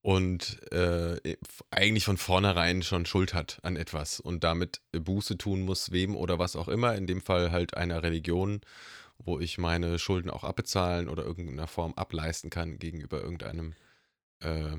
[0.00, 1.36] und äh,
[1.70, 6.38] eigentlich von vornherein schon Schuld hat an etwas und damit Buße tun muss, wem oder
[6.38, 8.60] was auch immer, in dem Fall halt einer Religion,
[9.18, 13.74] wo ich meine Schulden auch abbezahlen oder irgendeiner Form ableisten kann gegenüber irgendeinem
[14.40, 14.78] äh,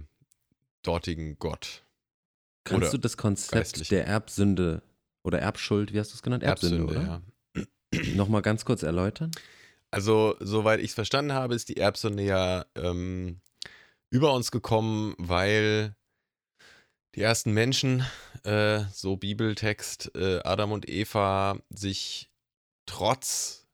[0.82, 1.83] dortigen Gott.
[2.63, 3.95] Kannst Oder du das Konzept geistlichen.
[3.95, 4.82] der Erbsünde
[5.23, 6.43] oder Erbschuld, wie hast du es genannt?
[6.43, 7.21] Erbsünde, oder?
[7.56, 7.63] ja.
[8.15, 9.32] Nochmal ganz kurz erläutern.
[9.91, 13.41] Also, soweit ich es verstanden habe, ist die Erbsünde ja ähm,
[14.10, 15.95] über uns gekommen, weil
[17.15, 18.04] die ersten Menschen,
[18.43, 22.32] äh, so Bibeltext, äh, Adam und Eva, sich
[22.86, 23.67] trotz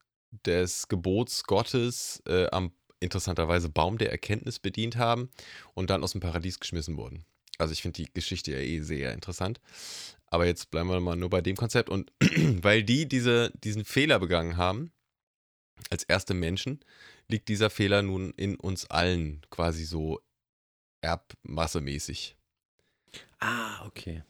[0.45, 5.29] des Gebots Gottes äh, am interessanterweise Baum der Erkenntnis bedient haben
[5.73, 7.23] und dann aus dem Paradies geschmissen wurden.
[7.59, 9.59] Also ich finde die Geschichte ja eh sehr interessant.
[10.27, 11.89] Aber jetzt bleiben wir mal nur bei dem Konzept.
[11.89, 12.11] Und
[12.61, 14.91] weil die diese, diesen Fehler begangen haben,
[15.89, 16.79] als erste Menschen,
[17.27, 20.19] liegt dieser Fehler nun in uns allen quasi so
[21.01, 22.35] erbmassemäßig.
[23.39, 24.23] Ah, okay.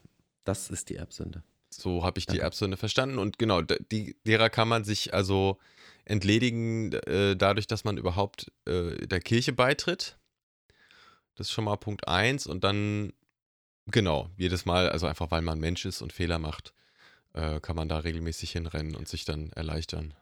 [0.44, 1.44] Das ist die Erbsünde.
[1.70, 2.40] So habe ich die.
[2.40, 3.20] Erbsünde verstanden.
[3.20, 5.58] Und genau, die, derer kann man sich also
[6.06, 10.18] entledigen, äh, dadurch, dass man überhaupt äh, der Kirche beitritt.
[11.36, 12.48] Das ist schon mal Punkt eins.
[12.48, 13.14] Und dann,
[13.92, 16.74] genau, jedes Mal, also einfach weil man Mensch ist und Fehler macht,
[17.34, 20.14] äh, kann man da regelmäßig hinrennen und sich dann erleichtern.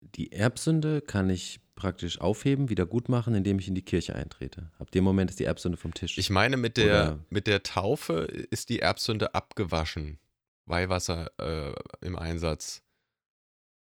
[0.00, 4.70] Die Erbsünde kann ich praktisch aufheben, wieder gut machen, indem ich in die Kirche eintrete.
[4.78, 6.18] Ab dem Moment ist die Erbsünde vom Tisch.
[6.18, 10.18] Ich meine, mit der, Oder- mit der Taufe ist die Erbsünde abgewaschen.
[10.66, 11.74] Weihwasser äh,
[12.06, 12.82] im Einsatz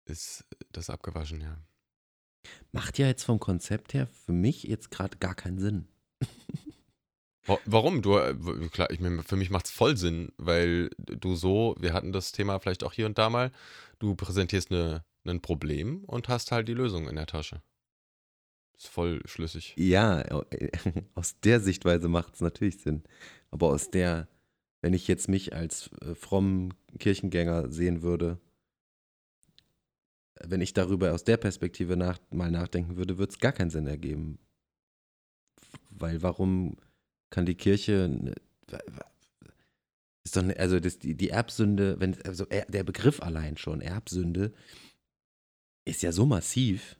[0.04, 1.58] ist das abgewaschen, ja.
[2.70, 5.88] Macht ja jetzt vom Konzept her für mich jetzt gerade gar keinen Sinn.
[7.46, 8.02] Wa- Warum?
[8.02, 8.34] Du, äh,
[8.72, 12.58] klar, ich für mich macht es voll Sinn, weil du so, wir hatten das Thema
[12.58, 13.52] vielleicht auch hier und da mal,
[13.98, 17.62] du präsentierst eine, ein Problem und hast halt die Lösung in der Tasche.
[18.76, 19.74] Ist voll schlüssig.
[19.76, 20.22] Ja,
[21.14, 23.04] aus der Sichtweise macht es natürlich Sinn.
[23.50, 24.28] Aber aus der,
[24.82, 28.38] wenn ich jetzt mich als äh, frommen Kirchengänger sehen würde,
[30.42, 33.86] wenn ich darüber aus der Perspektive nach, mal nachdenken würde, würde es gar keinen Sinn
[33.86, 34.38] ergeben.
[35.90, 36.76] Weil warum
[37.30, 38.34] kann die Kirche
[40.26, 44.52] ist doch ne, also das, die, die Erbsünde, wenn also der Begriff allein schon Erbsünde
[45.84, 46.96] ist ja so massiv.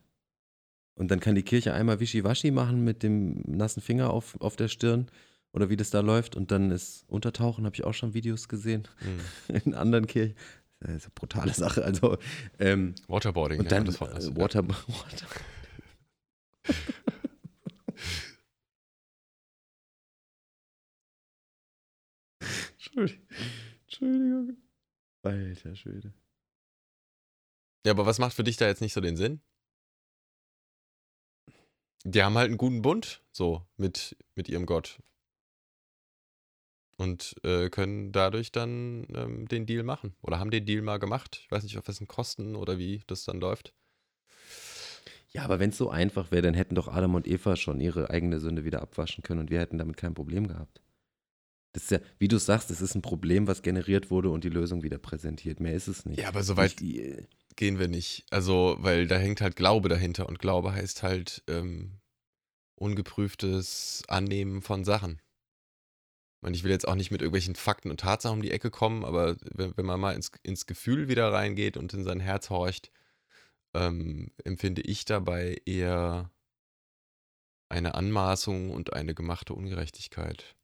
[0.95, 4.69] Und dann kann die Kirche einmal Wischiwaschi machen mit dem nassen Finger auf, auf der
[4.69, 5.11] Stirn
[5.53, 8.89] oder wie das da läuft und dann ist Untertauchen, habe ich auch schon Videos gesehen
[9.49, 9.57] mhm.
[9.65, 10.37] in anderen Kirchen.
[10.81, 11.85] Das ist eine brutale Sache.
[11.85, 12.19] Also
[12.59, 13.61] ähm, Waterboarding.
[13.61, 15.27] Und dann ja, das war, also, Water, Water.
[22.97, 24.57] Entschuldigung.
[25.23, 26.13] Alter Schwede.
[27.85, 29.41] Ja, aber was macht für dich da jetzt nicht so den Sinn?
[32.05, 35.01] Die haben halt einen guten Bund, so, mit, mit ihrem Gott.
[36.97, 40.17] Und äh, können dadurch dann ähm, den Deal machen.
[40.23, 41.41] Oder haben den Deal mal gemacht.
[41.43, 43.75] Ich weiß nicht, auf wessen Kosten oder wie das dann läuft.
[45.31, 48.09] Ja, aber wenn es so einfach wäre, dann hätten doch Adam und Eva schon ihre
[48.09, 50.81] eigene Sünde wieder abwaschen können und wir hätten damit kein Problem gehabt.
[51.77, 54.49] Das ist ja, wie du sagst, es ist ein Problem, was generiert wurde und die
[54.49, 55.61] Lösung wieder präsentiert.
[55.61, 56.19] Mehr ist es nicht.
[56.19, 58.25] Ja, aber soweit äh, gehen wir nicht.
[58.31, 62.01] Also, weil da hängt halt Glaube dahinter und Glaube heißt halt ähm,
[62.77, 65.21] ungeprüftes Annehmen von Sachen.
[66.41, 69.05] Und ich will jetzt auch nicht mit irgendwelchen Fakten und Tatsachen um die Ecke kommen,
[69.05, 72.91] aber wenn, wenn man mal ins, ins Gefühl wieder reingeht und in sein Herz horcht,
[73.75, 76.31] ähm, empfinde ich dabei eher
[77.69, 80.56] eine Anmaßung und eine gemachte Ungerechtigkeit.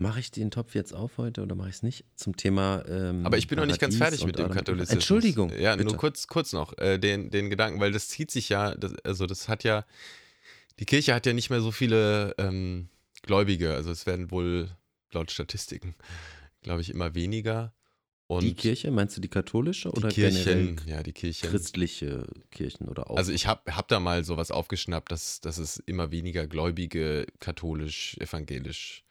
[0.00, 2.06] Mache ich den Topf jetzt auf heute oder mache ich es nicht?
[2.16, 2.82] Zum Thema.
[2.88, 4.94] Ähm, Aber ich bin noch nicht ganz fertig mit dem Katholizismus.
[4.94, 5.52] Entschuldigung.
[5.58, 5.90] Ja, bitte.
[5.90, 9.26] nur kurz, kurz noch äh, den, den Gedanken, weil das zieht sich ja, das, also
[9.26, 9.84] das hat ja,
[10.78, 12.88] die Kirche hat ja nicht mehr so viele ähm,
[13.20, 13.74] Gläubige.
[13.74, 14.70] Also es werden wohl
[15.12, 15.94] laut Statistiken,
[16.62, 17.74] glaube ich, immer weniger.
[18.26, 21.50] Und die Kirche, meinst du die katholische oder die Kirchen, ja, die Kirchen.
[21.50, 23.18] Christliche Kirchen oder auch?
[23.18, 28.16] Also ich habe hab da mal sowas aufgeschnappt, dass, dass es immer weniger Gläubige katholisch,
[28.18, 29.04] evangelisch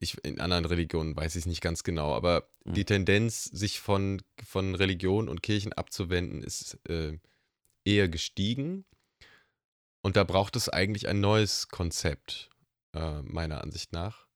[0.00, 2.74] ich, in anderen Religionen weiß ich es nicht ganz genau, aber mhm.
[2.74, 7.18] die Tendenz, sich von, von Religion und Kirchen abzuwenden, ist äh,
[7.84, 8.84] eher gestiegen.
[10.02, 12.50] Und da braucht es eigentlich ein neues Konzept,
[12.94, 14.26] äh, meiner Ansicht nach.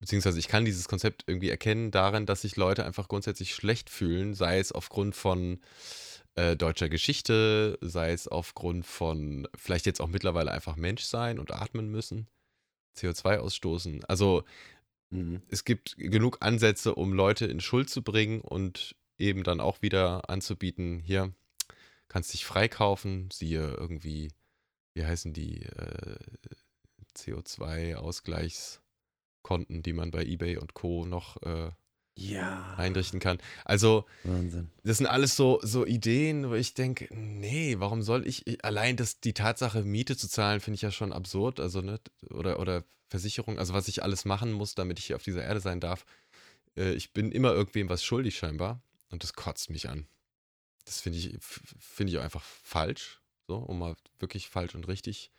[0.00, 4.34] Beziehungsweise ich kann dieses Konzept irgendwie erkennen darin, dass sich Leute einfach grundsätzlich schlecht fühlen,
[4.34, 5.60] sei es aufgrund von
[6.34, 11.52] äh, deutscher Geschichte, sei es aufgrund von vielleicht jetzt auch mittlerweile einfach Mensch sein und
[11.52, 12.28] atmen müssen,
[12.98, 14.04] CO2 ausstoßen.
[14.04, 14.44] Also
[15.14, 15.42] Mhm.
[15.48, 20.28] Es gibt genug Ansätze, um Leute in Schuld zu bringen und eben dann auch wieder
[20.28, 21.32] anzubieten, hier
[22.08, 24.32] kannst dich freikaufen, siehe irgendwie,
[24.94, 26.16] wie heißen die, äh,
[27.16, 31.06] CO2-Ausgleichskonten, die man bei eBay und Co.
[31.06, 31.70] noch äh,
[32.16, 32.74] ja.
[32.76, 33.38] einrichten kann.
[33.64, 34.72] Also, Wahnsinn.
[34.82, 39.20] das sind alles so, so Ideen, wo ich denke, nee, warum soll ich, allein das,
[39.20, 42.00] die Tatsache, Miete zu zahlen, finde ich ja schon absurd, also, ne,
[42.30, 42.82] oder, oder
[43.14, 46.04] Versicherung, also was ich alles machen muss, damit ich hier auf dieser Erde sein darf.
[46.76, 50.08] Äh, ich bin immer irgendwem was schuldig scheinbar und das kotzt mich an.
[50.84, 55.30] Das finde ich, finde ich einfach falsch, so, um mal wirklich falsch und richtig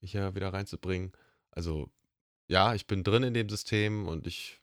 [0.00, 1.12] hier wieder reinzubringen.
[1.50, 1.90] Also,
[2.48, 4.60] ja, ich bin drin in dem System und ich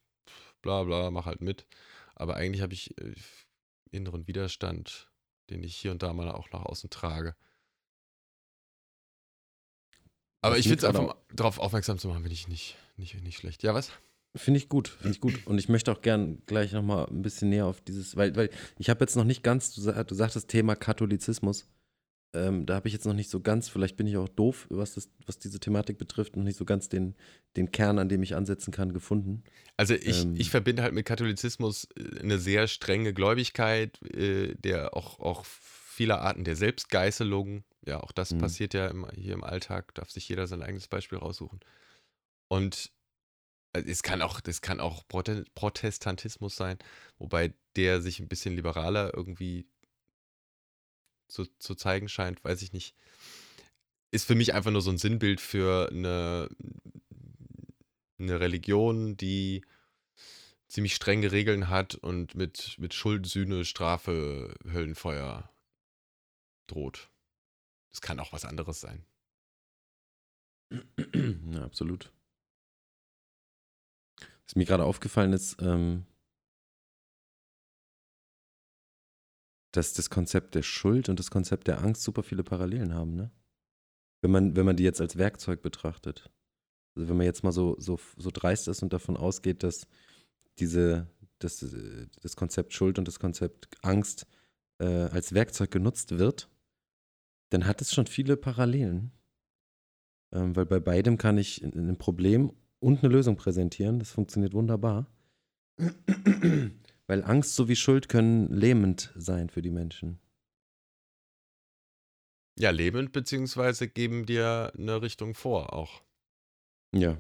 [0.63, 1.67] bla bla, mach halt mit.
[2.15, 3.13] Aber eigentlich habe ich äh,
[3.91, 5.07] inneren Widerstand,
[5.51, 7.35] den ich hier und da mal auch nach außen trage.
[10.43, 13.63] Aber ich finde es einfach, darauf aufmerksam zu machen, finde ich nicht, nicht, nicht schlecht.
[13.63, 13.91] Ja, was?
[14.36, 15.45] Finde ich gut, finde ich gut.
[15.45, 18.89] Und ich möchte auch gern gleich nochmal ein bisschen näher auf dieses, weil, weil ich
[18.89, 21.67] habe jetzt noch nicht ganz, du, du sagtest Thema Katholizismus.
[22.36, 24.95] Ähm, da habe ich jetzt noch nicht so ganz, vielleicht bin ich auch doof, was,
[24.95, 27.15] das, was diese Thematik betrifft, noch nicht so ganz den,
[27.56, 29.43] den Kern, an dem ich ansetzen kann, gefunden.
[29.77, 34.97] Also ich, ähm, ich verbinde halt mit Katholizismus äh, eine sehr strenge Gläubigkeit, äh, der
[34.97, 37.63] auch, auch vieler Arten der Selbstgeißelung.
[37.85, 38.39] Ja, auch das mhm.
[38.39, 41.59] passiert ja im, hier im Alltag, darf sich jeder sein eigenes Beispiel raussuchen.
[42.47, 42.91] Und
[43.73, 46.77] äh, es kann auch, das kann auch Protestantismus sein,
[47.17, 49.67] wobei der sich ein bisschen liberaler irgendwie
[51.27, 52.95] zu, zu zeigen scheint, weiß ich nicht.
[54.11, 56.49] Ist für mich einfach nur so ein Sinnbild für eine,
[58.19, 59.65] eine Religion, die
[60.67, 65.49] ziemlich strenge Regeln hat und mit, mit Schuld, Sühne, Strafe, Höllenfeuer
[66.67, 67.09] droht.
[67.93, 69.06] Das kann auch was anderes sein.
[71.53, 72.12] Ja, absolut.
[74.45, 76.08] Was mir gerade aufgefallen ist, ähm,
[79.71, 83.32] dass das Konzept der Schuld und das Konzept der Angst super viele Parallelen haben, ne?
[84.21, 86.32] Wenn man, wenn man die jetzt als Werkzeug betrachtet.
[86.95, 89.88] Also wenn man jetzt mal so, so, so dreist ist und davon ausgeht, dass
[90.60, 91.08] diese,
[91.39, 94.25] dass, äh, das Konzept Schuld und das Konzept Angst
[94.79, 96.49] äh, als Werkzeug genutzt wird,
[97.53, 99.11] dann hat es schon viele Parallelen.
[100.33, 103.99] Ähm, weil bei beidem kann ich ein Problem und eine Lösung präsentieren.
[103.99, 105.05] Das funktioniert wunderbar.
[107.07, 110.19] weil Angst sowie Schuld können lähmend sein für die Menschen.
[112.57, 116.03] Ja, lebend, beziehungsweise geben dir eine Richtung vor auch.
[116.93, 117.17] Ja.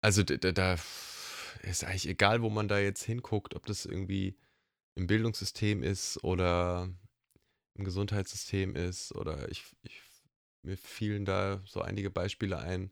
[0.00, 0.76] Also da, da
[1.62, 4.36] ist eigentlich egal, wo man da jetzt hinguckt, ob das irgendwie
[4.94, 6.90] im Bildungssystem ist oder
[7.74, 10.00] im Gesundheitssystem ist oder ich, ich
[10.62, 12.90] mir fielen da so einige Beispiele ein,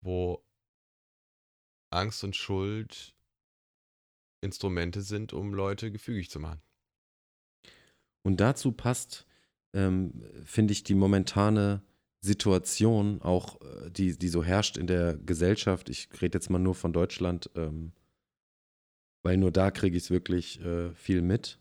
[0.00, 0.44] wo
[1.90, 3.14] Angst und Schuld
[4.42, 6.62] Instrumente sind, um Leute gefügig zu machen.
[8.22, 9.26] Und dazu passt
[9.72, 11.82] ähm, finde ich die momentane
[12.20, 16.74] Situation, auch äh, die, die so herrscht in der Gesellschaft, ich rede jetzt mal nur
[16.74, 17.92] von Deutschland, ähm,
[19.22, 21.59] weil nur da kriege ich es wirklich äh, viel mit,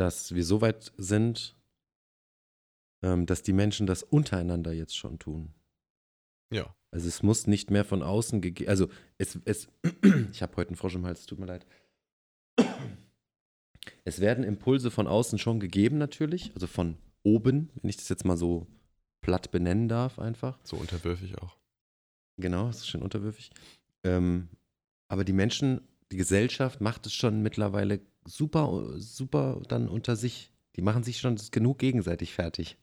[0.00, 1.54] dass wir so weit sind,
[3.02, 5.54] ähm, dass die Menschen das untereinander jetzt schon tun.
[6.50, 6.74] Ja.
[6.90, 9.68] Also es muss nicht mehr von außen gegeben, also es, es
[10.32, 11.66] ich habe heute einen Frosch im Hals, tut mir leid.
[14.04, 18.24] Es werden Impulse von außen schon gegeben, natürlich, also von oben, wenn ich das jetzt
[18.24, 18.66] mal so
[19.22, 20.58] platt benennen darf, einfach.
[20.64, 21.56] So unterwürfig auch.
[22.36, 23.50] Genau, das ist schön unterwürfig.
[24.04, 24.48] Ähm,
[25.08, 25.80] aber die Menschen,
[26.12, 30.52] die Gesellschaft macht es schon mittlerweile super, super dann unter sich.
[30.76, 32.78] Die machen sich schon genug gegenseitig fertig.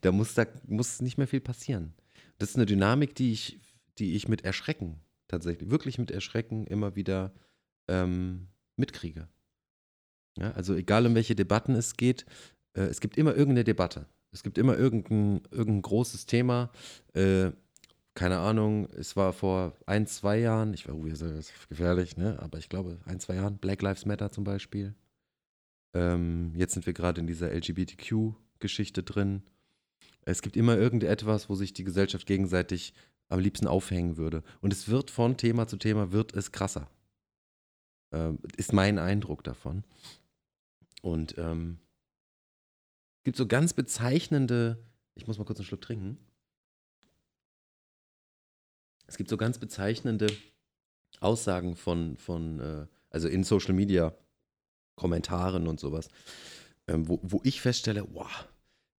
[0.00, 1.94] Da muss, da muss nicht mehr viel passieren.
[2.38, 3.60] Das ist eine Dynamik, die ich,
[3.98, 7.32] die ich mit Erschrecken tatsächlich, wirklich mit Erschrecken immer wieder
[7.88, 9.28] ähm, mitkriege.
[10.38, 12.26] Ja, also egal um welche Debatten es geht,
[12.74, 14.06] äh, es gibt immer irgendeine Debatte.
[14.32, 16.70] Es gibt immer irgendein, irgendein großes Thema.
[17.14, 17.52] Äh,
[18.16, 22.38] keine Ahnung, es war vor ein, zwei Jahren, ich war, oh, das ist gefährlich, ne?
[22.40, 24.94] aber ich glaube, ein, zwei Jahren, Black Lives Matter zum Beispiel.
[25.94, 29.42] Ähm, jetzt sind wir gerade in dieser LGBTQ-Geschichte drin.
[30.22, 32.94] Es gibt immer irgendetwas, wo sich die Gesellschaft gegenseitig
[33.28, 34.42] am liebsten aufhängen würde.
[34.62, 36.88] Und es wird von Thema zu Thema, wird es krasser.
[38.12, 39.84] Ähm, ist mein Eindruck davon.
[41.02, 41.78] Und ähm,
[43.24, 44.82] gibt so ganz bezeichnende,
[45.14, 46.16] ich muss mal kurz einen Schluck trinken.
[49.06, 50.28] Es gibt so ganz bezeichnende
[51.20, 54.14] Aussagen von, von äh, also in Social Media,
[54.96, 56.08] Kommentaren und sowas,
[56.88, 58.46] ähm, wo, wo ich feststelle, wow,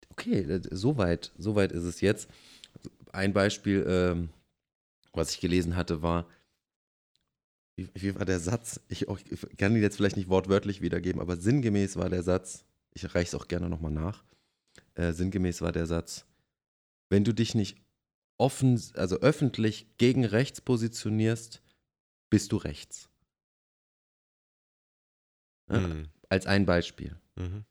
[0.10, 2.30] okay, so weit, so weit ist es jetzt.
[3.12, 4.30] Ein Beispiel, ähm,
[5.14, 6.28] was ich gelesen hatte, war,
[7.76, 8.82] wie, wie war der Satz?
[8.88, 12.66] Ich, auch, ich, kann ihn jetzt vielleicht nicht wortwörtlich wiedergeben, aber sinngemäß war der Satz,
[12.94, 14.24] ich reiche es auch gerne nochmal nach,
[14.96, 16.26] äh, sinngemäß war der Satz,
[17.10, 17.78] wenn du dich nicht
[18.38, 21.62] offen, also öffentlich gegen rechts positionierst,
[22.30, 23.10] bist du rechts.
[25.70, 26.08] Ja, mhm.
[26.30, 27.16] Als ein Beispiel.
[27.36, 27.66] Mhm.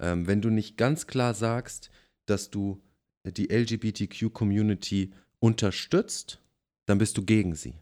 [0.00, 1.90] Ähm, wenn du nicht ganz klar sagst,
[2.26, 2.82] dass du
[3.24, 6.40] die LGBTQ-Community unterstützt,
[6.86, 7.74] dann bist du gegen sie.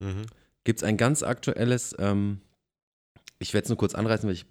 [0.00, 0.26] Mhm
[0.64, 2.40] gibt es ein ganz aktuelles, ähm,
[3.38, 4.46] ich werde es nur kurz anreißen, weil ich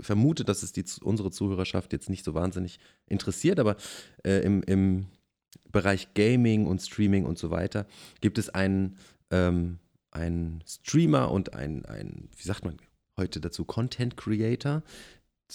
[0.00, 3.76] vermute, dass es die, unsere Zuhörerschaft jetzt nicht so wahnsinnig interessiert, aber
[4.24, 5.06] äh, im, im
[5.70, 7.86] Bereich Gaming und Streaming und so weiter
[8.20, 8.96] gibt es einen,
[9.30, 9.78] ähm,
[10.10, 12.78] einen Streamer und einen, ein, wie sagt man
[13.16, 14.82] heute dazu, Content Creator.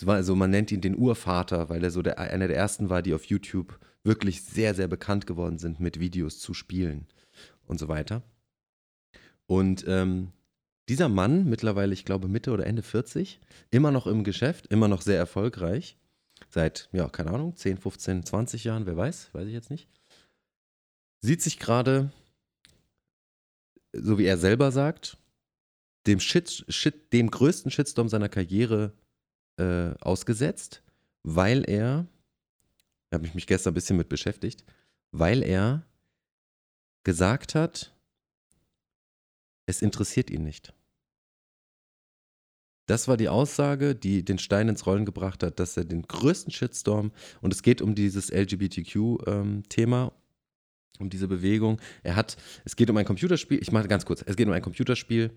[0.06, 3.14] Also man nennt ihn den Urvater, weil er so der, einer der ersten war, die
[3.14, 7.08] auf YouTube wirklich sehr, sehr bekannt geworden sind mit Videos zu spielen
[7.66, 8.24] und so weiter.
[9.46, 10.32] Und ähm,
[10.90, 13.40] dieser Mann, mittlerweile, ich glaube, Mitte oder Ende 40,
[13.72, 15.98] immer noch im Geschäft, immer noch sehr erfolgreich.
[16.54, 19.90] Seit, ja, keine Ahnung, 10, 15, 20 Jahren, wer weiß, weiß ich jetzt nicht.
[21.20, 22.12] Sieht sich gerade,
[23.92, 25.18] so wie er selber sagt,
[26.06, 28.94] dem, Shit, Shit, dem größten Shitstorm seiner Karriere
[29.58, 30.84] äh, ausgesetzt,
[31.24, 32.06] weil er,
[33.10, 34.64] da habe ich mich gestern ein bisschen mit beschäftigt,
[35.12, 35.88] weil er
[37.04, 37.96] gesagt hat,
[39.66, 40.72] es interessiert ihn nicht.
[42.86, 46.52] Das war die Aussage, die den Stein ins Rollen gebracht hat, dass er den größten
[46.52, 47.12] Shitstorm,
[47.42, 50.12] und es geht um dieses LGBTQ-Thema, ähm,
[51.00, 51.80] um diese Bewegung.
[52.04, 54.62] Er hat, es geht um ein Computerspiel, ich mache ganz kurz, es geht um ein
[54.62, 55.32] Computerspiel,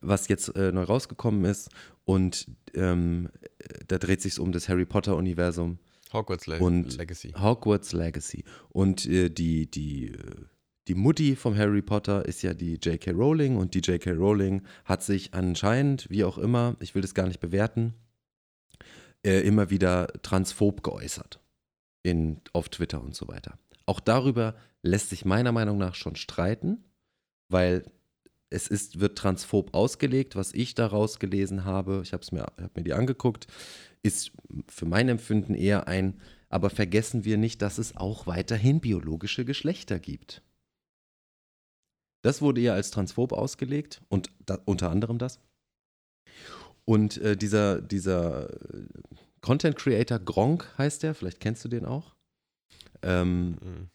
[0.00, 1.70] was jetzt äh, neu rausgekommen ist,
[2.04, 3.28] und ähm,
[3.86, 5.78] da dreht sich um das Harry Potter-Universum.
[6.12, 7.32] Hogwarts Le und Legacy.
[7.38, 8.44] Hogwarts Legacy.
[8.70, 10.16] Und äh, die, die äh,
[10.88, 13.10] die Mutti vom Harry Potter ist ja die J.K.
[13.10, 14.12] Rowling und die J.K.
[14.12, 17.92] Rowling hat sich anscheinend, wie auch immer, ich will das gar nicht bewerten,
[19.22, 21.40] äh, immer wieder transphob geäußert
[22.02, 23.58] in, auf Twitter und so weiter.
[23.84, 26.84] auch darüber lässt sich meiner Meinung nach schon streiten,
[27.48, 27.84] weil
[28.50, 32.84] es ist, wird transphob ausgelegt, was ich daraus gelesen habe, ich habe mir, hab mir
[32.84, 33.46] die angeguckt,
[34.02, 34.32] ist
[34.68, 39.98] für mein Empfinden eher ein, aber vergessen wir nicht, dass es auch weiterhin biologische Geschlechter
[39.98, 40.42] gibt.
[42.22, 45.40] Das wurde ja als transphob ausgelegt und da, unter anderem das.
[46.84, 48.86] Und äh, dieser, dieser äh,
[49.40, 52.14] Content Creator Gronk heißt der, vielleicht kennst du den auch.
[53.02, 53.90] Ähm, mhm.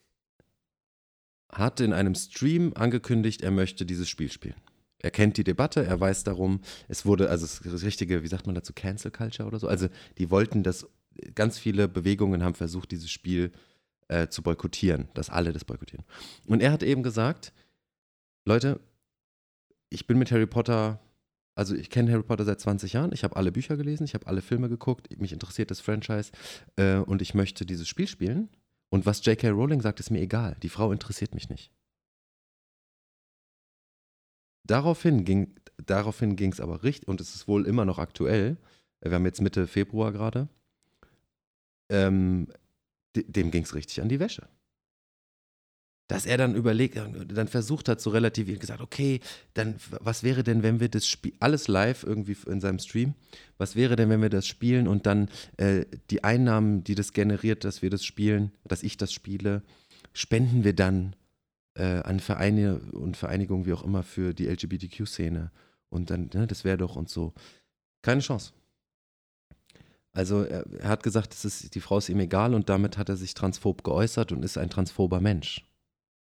[1.52, 4.56] Hat in einem Stream angekündigt, er möchte dieses Spiel spielen.
[5.00, 8.56] Er kennt die Debatte, er weiß darum, es wurde, also das richtige, wie sagt man
[8.56, 9.68] dazu, Cancel Culture oder so.
[9.68, 10.88] Also die wollten das,
[11.36, 13.52] ganz viele Bewegungen haben versucht, dieses Spiel
[14.08, 16.06] äh, zu boykottieren, dass alle das boykottieren.
[16.46, 17.54] Und er hat eben gesagt,
[18.46, 18.80] Leute,
[19.90, 21.00] ich bin mit Harry Potter,
[21.56, 24.28] also ich kenne Harry Potter seit 20 Jahren, ich habe alle Bücher gelesen, ich habe
[24.28, 26.32] alle Filme geguckt, mich interessiert das Franchise
[26.76, 28.50] äh, und ich möchte dieses Spiel spielen.
[28.90, 29.50] Und was J.K.
[29.50, 30.56] Rowling sagt, ist mir egal.
[30.62, 31.72] Die Frau interessiert mich nicht.
[34.66, 38.58] Daraufhin ging daraufhin es aber richtig, und es ist wohl immer noch aktuell,
[39.02, 40.48] wir haben jetzt Mitte Februar gerade,
[41.90, 42.48] ähm,
[43.16, 44.48] dem ging es richtig an die Wäsche
[46.14, 49.20] dass er dann überlegt, dann versucht hat zu relativieren, gesagt, okay,
[49.56, 53.16] dann was wäre denn, wenn wir das Spiel, alles live irgendwie in seinem Stream,
[53.58, 57.64] was wäre denn, wenn wir das spielen und dann äh, die Einnahmen, die das generiert,
[57.64, 59.64] dass wir das spielen, dass ich das spiele,
[60.14, 61.16] spenden wir dann
[61.74, 65.50] äh, an Vereine und Vereinigungen, wie auch immer, für die LGBTQ-Szene.
[65.90, 67.34] Und dann, ne, das wäre doch und so.
[68.04, 68.54] Keine Chance.
[70.12, 73.18] Also er, er hat gesagt, ist, die Frau ist ihm egal und damit hat er
[73.18, 75.66] sich transphob geäußert und ist ein transphober Mensch.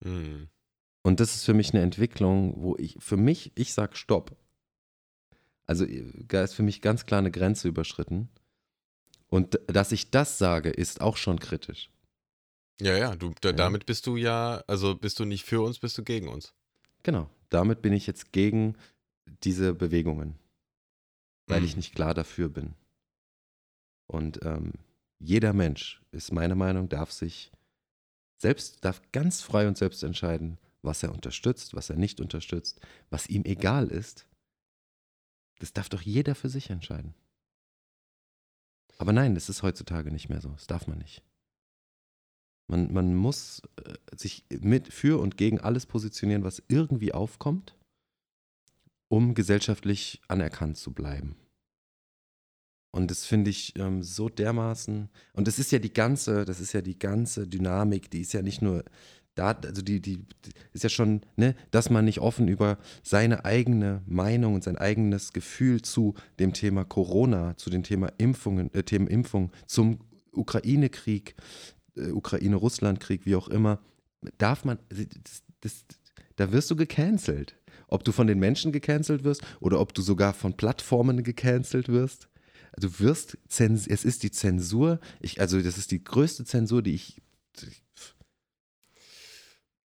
[0.05, 0.49] Mhm.
[1.03, 4.37] Und das ist für mich eine Entwicklung, wo ich, für mich, ich sag Stopp.
[5.67, 5.87] Also
[6.29, 8.29] da ist für mich ganz klar eine Grenze überschritten.
[9.29, 11.91] Und dass ich das sage, ist auch schon kritisch.
[12.81, 15.97] Ja, ja, du, da, damit bist du ja, also bist du nicht für uns, bist
[15.99, 16.55] du gegen uns.
[17.03, 18.77] Genau, damit bin ich jetzt gegen
[19.43, 20.39] diese Bewegungen,
[21.47, 21.67] weil mhm.
[21.67, 22.75] ich nicht klar dafür bin.
[24.07, 24.73] Und ähm,
[25.19, 27.53] jeder Mensch, ist meine Meinung, darf sich
[28.39, 32.81] selbst darf ganz frei und selbst entscheiden, was er unterstützt, was er nicht unterstützt,
[33.11, 34.27] was ihm egal ist.
[35.59, 37.15] Das darf doch jeder für sich entscheiden.
[38.99, 40.51] Aber nein, das ist heutzutage nicht mehr so.
[40.51, 41.23] Das darf man nicht.
[42.69, 47.77] Man, man muss äh, sich mit für und gegen alles positionieren, was irgendwie aufkommt,
[49.09, 51.37] um gesellschaftlich anerkannt zu bleiben.
[52.95, 55.09] Und das finde ich ähm, so dermaßen.
[55.33, 58.41] Und das ist ja die ganze, das ist ja die ganze Dynamik, die ist ja
[58.41, 58.85] nicht nur
[59.35, 63.45] da, also die, die, die ist ja schon, ne, dass man nicht offen über seine
[63.45, 68.85] eigene Meinung und sein eigenes Gefühl zu dem Thema Corona, zu dem Thema Impfungen, äh,
[68.85, 69.99] Themen Impfung, zum
[70.31, 71.35] Ukraine-Krieg,
[71.97, 73.81] äh, Ukraine-Russland-Krieg, wie auch immer,
[74.39, 75.85] darf man, das, das,
[76.37, 77.57] da wirst du gecancelt.
[77.89, 82.29] Ob du von den Menschen gecancelt wirst oder ob du sogar von Plattformen gecancelt wirst
[82.77, 86.95] du wirst, Zens es ist die Zensur, ich, also das ist die größte Zensur, die
[86.95, 87.21] ich.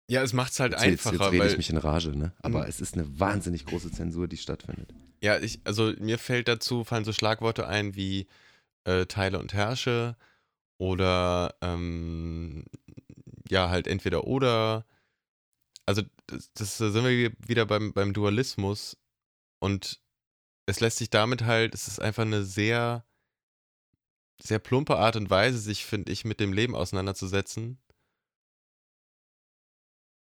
[0.09, 1.15] Ja, es macht es halt jetzt, einfacher.
[1.15, 2.33] Jetzt, rede ich mich in Rage, ne?
[2.41, 2.69] Aber mhm.
[2.69, 4.93] es ist eine wahnsinnig große Zensur, die stattfindet.
[5.21, 8.27] Ja, ich, also mir fällt dazu, fallen so Schlagworte ein wie
[8.83, 10.17] äh, Teile und Herrsche
[10.77, 12.65] oder ähm,
[13.49, 14.85] ja, halt entweder oder.
[15.85, 18.97] Also das, das sind wir wieder beim, beim Dualismus
[19.59, 20.02] und
[20.65, 23.05] es lässt sich damit halt, es ist einfach eine sehr,
[24.41, 27.79] sehr plumpe Art und Weise, sich, finde ich, mit dem Leben auseinanderzusetzen,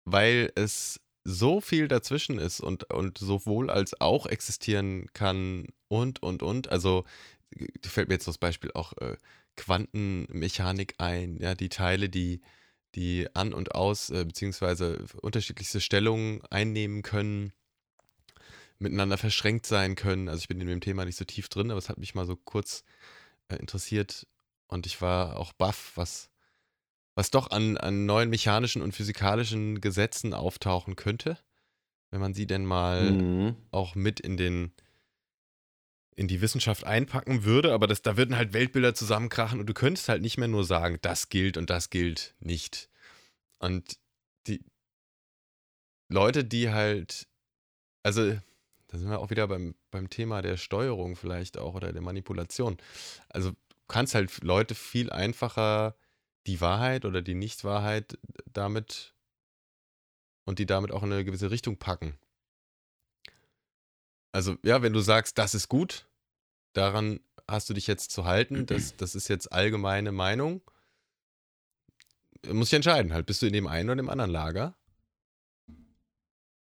[0.05, 6.43] weil es so viel dazwischen ist und, und sowohl als auch existieren kann und, und,
[6.43, 6.69] und.
[6.71, 7.05] Also
[7.83, 9.17] fällt mir jetzt das Beispiel auch äh,
[9.57, 12.43] Quantenmechanik ein, ja, die Teile, die,
[12.95, 17.53] die an und aus, äh, beziehungsweise unterschiedlichste Stellungen einnehmen können
[18.79, 20.29] miteinander verschränkt sein können.
[20.29, 22.27] Also ich bin in dem Thema nicht so tief drin, aber es hat mich mal
[22.27, 22.85] so kurz
[23.49, 24.27] äh, interessiert
[24.67, 26.31] und ich war auch baff, was,
[27.15, 31.39] was doch an, an neuen mechanischen und physikalischen Gesetzen auftauchen könnte,
[32.11, 33.57] wenn man sie denn mal mhm.
[33.71, 34.73] auch mit in den
[36.17, 40.09] in die Wissenschaft einpacken würde, aber das, da würden halt Weltbilder zusammenkrachen und du könntest
[40.09, 42.89] halt nicht mehr nur sagen, das gilt und das gilt nicht.
[43.59, 43.99] Und
[44.47, 44.65] die
[46.09, 47.27] Leute, die halt,
[48.05, 48.39] also
[48.95, 52.77] da sind wir auch wieder beim, beim Thema der Steuerung vielleicht auch oder der Manipulation.
[53.29, 53.57] Also du
[53.89, 55.97] kannst halt Leute viel einfacher
[56.47, 58.17] die Wahrheit oder die Nichtwahrheit
[58.53, 59.13] damit
[60.45, 62.17] und die damit auch in eine gewisse Richtung packen.
[64.31, 66.07] Also ja, wenn du sagst, das ist gut,
[66.73, 67.19] daran
[67.49, 70.63] hast du dich jetzt zu halten, das, das ist jetzt allgemeine Meinung,
[72.47, 74.77] muss ich entscheiden, halt, bist du in dem einen oder dem anderen Lager?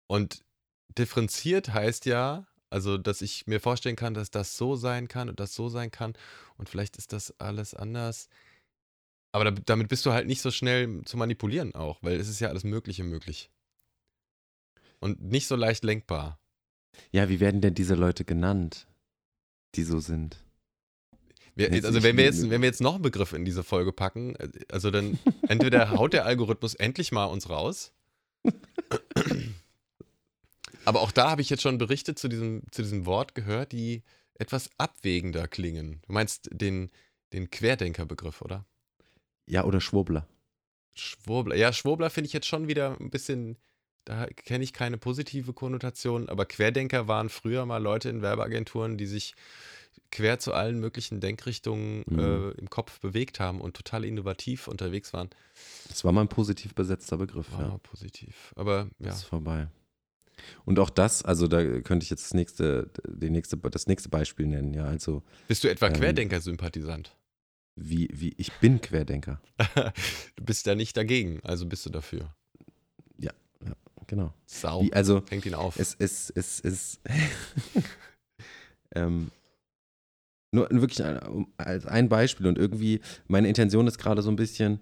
[0.06, 0.44] Und
[0.98, 5.40] differenziert heißt ja, also, dass ich mir vorstellen kann, dass das so sein kann und
[5.40, 6.14] das so sein kann
[6.56, 8.28] und vielleicht ist das alles anders.
[9.32, 12.40] Aber da, damit bist du halt nicht so schnell zu manipulieren auch, weil es ist
[12.40, 13.50] ja alles Mögliche möglich.
[15.00, 16.38] Und nicht so leicht lenkbar.
[17.10, 18.86] Ja, wie werden denn diese Leute genannt,
[19.74, 20.44] die so sind?
[21.54, 24.36] Wir, also wenn wir, jetzt, wenn wir jetzt noch einen Begriff in diese Folge packen,
[24.36, 25.18] äh, also dann
[25.48, 27.92] entweder haut der Algorithmus endlich mal uns raus.
[30.84, 34.02] Aber auch da habe ich jetzt schon Berichte zu diesem, zu diesem Wort gehört, die
[34.34, 36.00] etwas abwägender klingen.
[36.06, 36.90] Du meinst den,
[37.32, 38.64] den Querdenkerbegriff, oder?
[39.46, 40.26] Ja, oder Schwurbler.
[40.94, 41.56] Schwurbler.
[41.56, 43.58] Ja, Schwurbler finde ich jetzt schon wieder ein bisschen,
[44.04, 49.06] da kenne ich keine positive Konnotation, aber Querdenker waren früher mal Leute in Werbeagenturen, die
[49.06, 49.34] sich
[50.10, 52.18] quer zu allen möglichen Denkrichtungen Mhm.
[52.18, 55.30] äh, im Kopf bewegt haben und total innovativ unterwegs waren.
[55.88, 57.78] Das war mal ein positiv besetzter Begriff, War ja.
[57.78, 58.52] positiv.
[58.56, 59.06] Aber ja.
[59.08, 59.68] Das ist vorbei.
[60.64, 64.46] Und auch das, also da könnte ich jetzt das nächste, die nächste, das nächste Beispiel
[64.46, 64.84] nennen, ja.
[64.84, 65.94] Also Bist du etwa Ähm.
[65.94, 67.16] Querdenker-Sympathisant?
[67.82, 69.40] wie, wie, ich bin Querdenker.
[70.36, 72.34] du bist ja nicht dagegen, also bist du dafür.
[74.10, 74.34] Genau.
[74.44, 74.82] Sau.
[74.82, 75.78] Wie, also Fängt ihn auf.
[75.78, 77.00] es es es es
[78.96, 79.30] ähm,
[80.50, 84.80] nur wirklich ein, als ein Beispiel und irgendwie meine Intention ist gerade so ein bisschen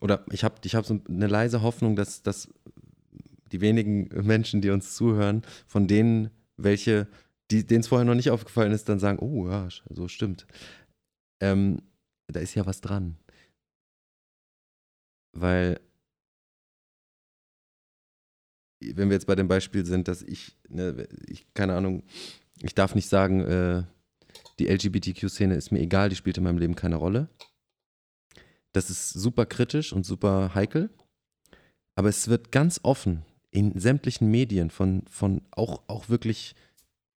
[0.00, 2.48] oder ich habe ich habe so eine leise Hoffnung, dass dass
[3.52, 7.08] die wenigen Menschen, die uns zuhören, von denen welche
[7.50, 10.46] denen es vorher noch nicht aufgefallen ist, dann sagen, oh ja, so stimmt.
[11.40, 11.82] Ähm,
[12.28, 13.16] da ist ja was dran.
[15.32, 15.80] Weil
[18.82, 22.02] wenn wir jetzt bei dem Beispiel sind, dass ich, ne, ich keine Ahnung,
[22.62, 23.84] ich darf nicht sagen, äh,
[24.58, 27.28] die LGBTQ-Szene ist mir egal, die spielt in meinem Leben keine Rolle.
[28.72, 30.90] Das ist super kritisch und super heikel.
[31.96, 36.54] Aber es wird ganz offen in sämtlichen Medien, von, von auch, auch wirklich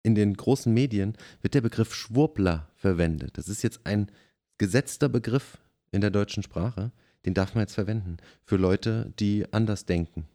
[0.02, 3.38] in den großen Medien, wird der Begriff Schwurbler verwendet.
[3.38, 4.10] Das ist jetzt ein
[4.58, 5.58] gesetzter Begriff
[5.90, 6.92] in der deutschen Sprache.
[7.24, 10.26] Den darf man jetzt verwenden für Leute, die anders denken.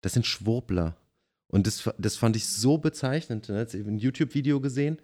[0.00, 0.96] Das sind Schwurbler.
[1.48, 3.48] Und das, das fand ich so bezeichnend.
[3.48, 3.60] Ne?
[3.60, 4.98] Jetzt eben ein YouTube-Video gesehen,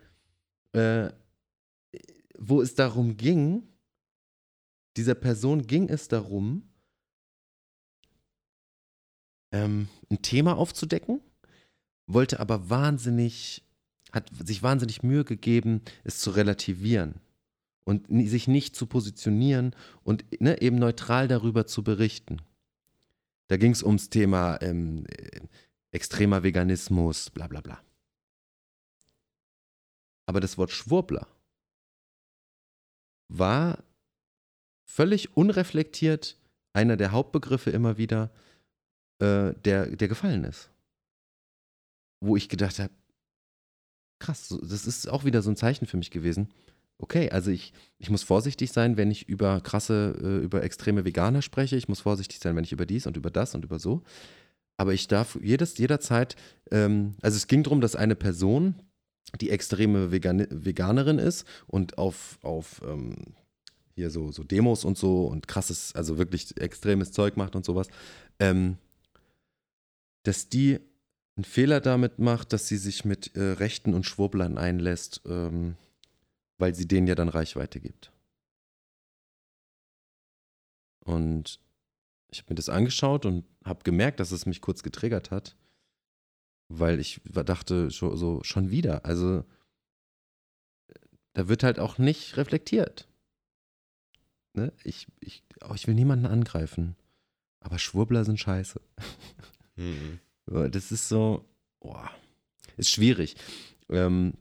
[0.72, 1.10] äh,
[2.36, 3.62] wo es darum ging,
[4.96, 6.69] dieser Person ging es darum,
[9.52, 11.20] ähm, ein Thema aufzudecken,
[12.06, 13.64] wollte aber wahnsinnig,
[14.12, 17.20] hat sich wahnsinnig Mühe gegeben, es zu relativieren
[17.84, 19.74] und sich nicht zu positionieren
[20.04, 22.38] und ne, eben neutral darüber zu berichten.
[23.48, 25.40] Da ging es ums Thema ähm, äh,
[25.90, 27.80] extremer Veganismus, bla bla bla.
[30.26, 31.26] Aber das Wort Schwurbler
[33.28, 33.82] war
[34.84, 36.36] völlig unreflektiert
[36.72, 38.30] einer der Hauptbegriffe immer wieder,
[39.20, 40.70] äh, der, der gefallen ist.
[42.20, 42.92] Wo ich gedacht habe,
[44.18, 46.48] krass, das ist auch wieder so ein Zeichen für mich gewesen.
[46.98, 51.40] Okay, also ich, ich muss vorsichtig sein, wenn ich über krasse, äh, über extreme Veganer
[51.40, 51.76] spreche.
[51.76, 54.02] Ich muss vorsichtig sein, wenn ich über dies und über das und über so.
[54.76, 56.36] Aber ich darf jedes, jederzeit,
[56.70, 58.74] ähm, also es ging darum, dass eine Person,
[59.40, 63.16] die extreme Vegan Veganerin ist und auf, auf ähm,
[63.94, 67.88] hier so, so Demos und so und krasses, also wirklich extremes Zeug macht und sowas,
[68.38, 68.76] ähm,
[70.22, 70.80] dass die
[71.36, 75.76] einen Fehler damit macht, dass sie sich mit äh, Rechten und Schwurblern einlässt, ähm,
[76.58, 78.12] weil sie denen ja dann Reichweite gibt.
[81.04, 81.60] Und
[82.30, 85.56] ich habe mir das angeschaut und habe gemerkt, dass es mich kurz getriggert hat,
[86.68, 89.44] weil ich dachte so, so schon wieder, also
[91.32, 93.08] da wird halt auch nicht reflektiert.
[94.54, 94.72] Ne?
[94.84, 96.96] Ich, ich, oh, ich will niemanden angreifen,
[97.60, 98.80] aber Schwurbler sind scheiße.
[99.80, 100.18] Mhm.
[100.72, 101.44] Das ist so,
[101.80, 102.10] boah,
[102.76, 103.36] ist schwierig.
[103.88, 104.34] Ähm,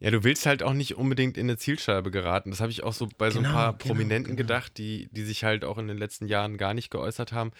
[0.00, 2.50] Ja, du willst halt auch nicht unbedingt in eine Zielscheibe geraten.
[2.50, 4.46] Das habe ich auch so bei so ein Genau, paar genau, Prominenten genau.
[4.46, 7.50] gedacht, die, die sich halt auch in den letzten Jahren gar nicht geäußert haben.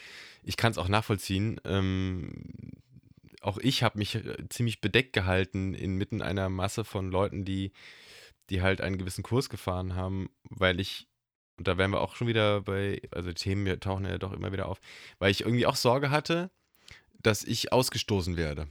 [0.44, 1.60] Ich kann es auch nachvollziehen.
[1.64, 2.30] Ähm,
[3.40, 7.72] auch ich habe mich äh, ziemlich bedeckt gehalten inmitten einer Masse von Leuten, die,
[8.50, 11.08] die halt einen gewissen Kurs gefahren haben, weil ich,
[11.58, 14.66] und da wären wir auch schon wieder bei, also Themen tauchen ja doch immer wieder
[14.66, 14.80] auf,
[15.18, 16.50] weil ich irgendwie auch Sorge hatte,
[17.20, 18.68] dass ich ausgestoßen werde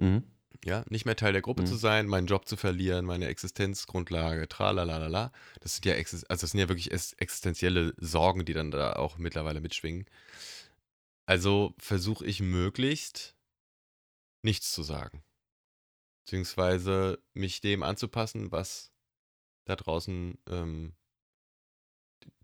[0.00, 0.24] mhm.
[0.64, 1.66] ja, nicht mehr Teil der Gruppe Mhm.
[1.66, 5.32] zu sein, meinen Job zu verlieren, meine Existenzgrundlage, tralalala.
[5.60, 9.60] Das sind ja, also das sind ja wirklich existenzielle Sorgen, die dann da auch mittlerweile
[9.60, 10.06] mitschwingen.
[11.26, 13.36] Also versuche ich möglichst
[14.42, 15.22] nichts zu sagen.
[16.24, 18.92] Beziehungsweise mich dem anzupassen, was
[19.64, 20.94] da draußen ähm,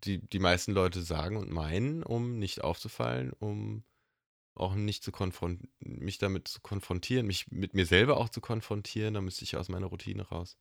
[0.05, 3.84] die, die meisten Leute sagen und meinen, um nicht aufzufallen, um
[4.55, 9.14] auch nicht zu konfrontieren, mich damit zu konfrontieren, mich mit mir selber auch zu konfrontieren,
[9.14, 10.57] da müsste ich aus meiner Routine raus.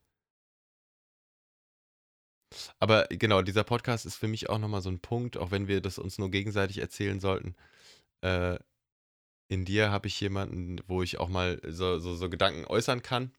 [2.80, 5.82] Aber genau, dieser Podcast ist für mich auch nochmal so ein Punkt, auch wenn wir
[5.82, 7.56] das uns nur gegenseitig erzählen sollten.
[8.22, 8.60] Äh,
[9.48, 13.32] in dir habe ich jemanden, wo ich auch mal so, so, so Gedanken äußern kann.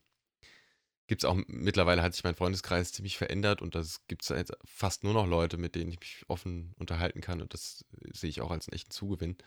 [1.07, 4.53] Gibt es auch, mittlerweile hat sich mein Freundeskreis ziemlich verändert und das gibt es jetzt
[4.65, 8.41] fast nur noch Leute, mit denen ich mich offen unterhalten kann und das sehe ich
[8.41, 9.37] auch als einen echten Zugewinn.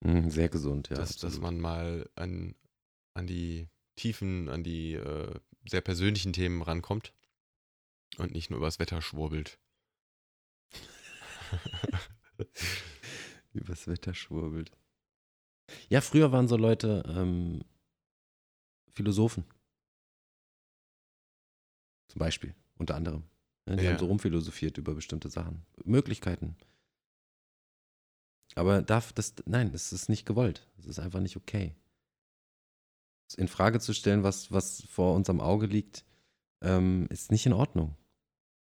[0.00, 0.96] Mhm, Sehr gesund, ja.
[0.96, 2.54] dass, dass man mal an,
[3.14, 5.38] an die Tiefen, an die äh,
[5.68, 7.12] sehr persönlichen Themen rankommt
[8.16, 9.58] und nicht nur übers Wetter schwurbelt.
[13.52, 14.72] Übers Wetter schwurbelt.
[15.88, 17.62] Ja, früher waren so Leute ähm,
[18.94, 19.44] Philosophen.
[22.12, 23.24] Zum Beispiel, unter anderem.
[23.66, 23.90] Ja, die Ja.
[23.92, 25.64] haben so rumphilosophiert über bestimmte Sachen.
[25.84, 26.56] Möglichkeiten.
[28.54, 30.68] Aber darf das, nein, es ist nicht gewollt.
[30.78, 31.74] Es ist einfach nicht okay.
[33.38, 36.04] In Frage zu stellen, was, was vor unserem Auge liegt,
[36.60, 37.96] ähm, ist nicht in Ordnung.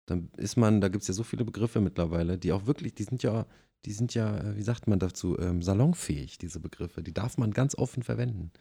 [0.05, 3.03] Dann ist man, da gibt es ja so viele Begriffe mittlerweile, die auch wirklich, die
[3.03, 3.47] sind ja,
[3.83, 7.03] die sind ja, äh, wie sagt man dazu, ähm, salonfähig, diese Begriffe.
[7.03, 8.51] Die darf man ganz offen verwenden.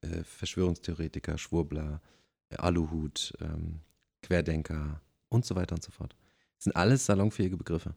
[0.00, 2.00] Äh, Verschwörungstheoretiker, Schwurbler,
[2.48, 3.80] äh, Aluhut, ähm,
[4.22, 6.14] Querdenker und so weiter und so fort.
[6.56, 7.94] Das sind alles salonfähige Begriffe.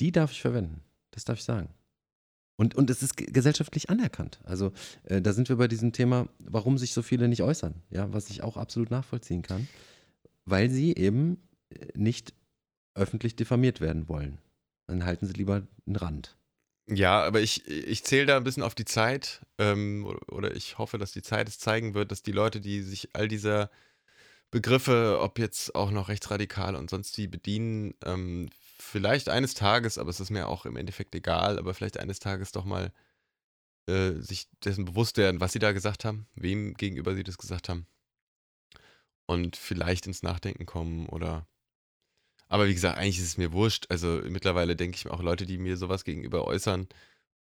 [0.00, 0.82] Die darf ich verwenden.
[1.10, 1.72] Das darf ich sagen.
[2.56, 4.40] Und, und es ist ge- gesellschaftlich anerkannt.
[4.44, 4.72] Also
[5.04, 7.82] äh, da sind wir bei diesem Thema, warum sich so viele nicht äußern.
[7.90, 9.68] Ja, was ich auch absolut nachvollziehen kann.
[10.44, 12.34] Weil sie eben äh, nicht
[12.94, 14.38] öffentlich diffamiert werden wollen.
[14.86, 16.36] Dann halten sie lieber einen Rand.
[16.86, 20.98] Ja, aber ich, ich zähle da ein bisschen auf die Zeit ähm, oder ich hoffe,
[20.98, 23.70] dass die Zeit es zeigen wird, dass die Leute, die sich all dieser
[24.54, 30.10] Begriffe, ob jetzt auch noch rechtsradikal und sonst wie bedienen, ähm, vielleicht eines Tages, aber
[30.10, 32.92] es ist mir auch im Endeffekt egal, aber vielleicht eines Tages doch mal
[33.88, 37.68] äh, sich dessen bewusst werden, was sie da gesagt haben, wem gegenüber sie das gesagt
[37.68, 37.88] haben
[39.26, 41.48] und vielleicht ins Nachdenken kommen oder
[42.46, 43.86] aber wie gesagt, eigentlich ist es mir wurscht.
[43.88, 46.88] Also mittlerweile denke ich mir auch Leute, die mir sowas gegenüber äußern,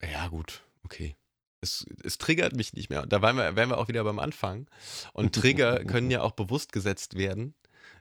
[0.00, 1.14] ja gut, okay.
[1.62, 3.02] Es, es triggert mich nicht mehr.
[3.02, 4.68] Und da wären wir, wären wir auch wieder beim Anfang.
[5.14, 7.54] Und Trigger können ja auch bewusst gesetzt werden.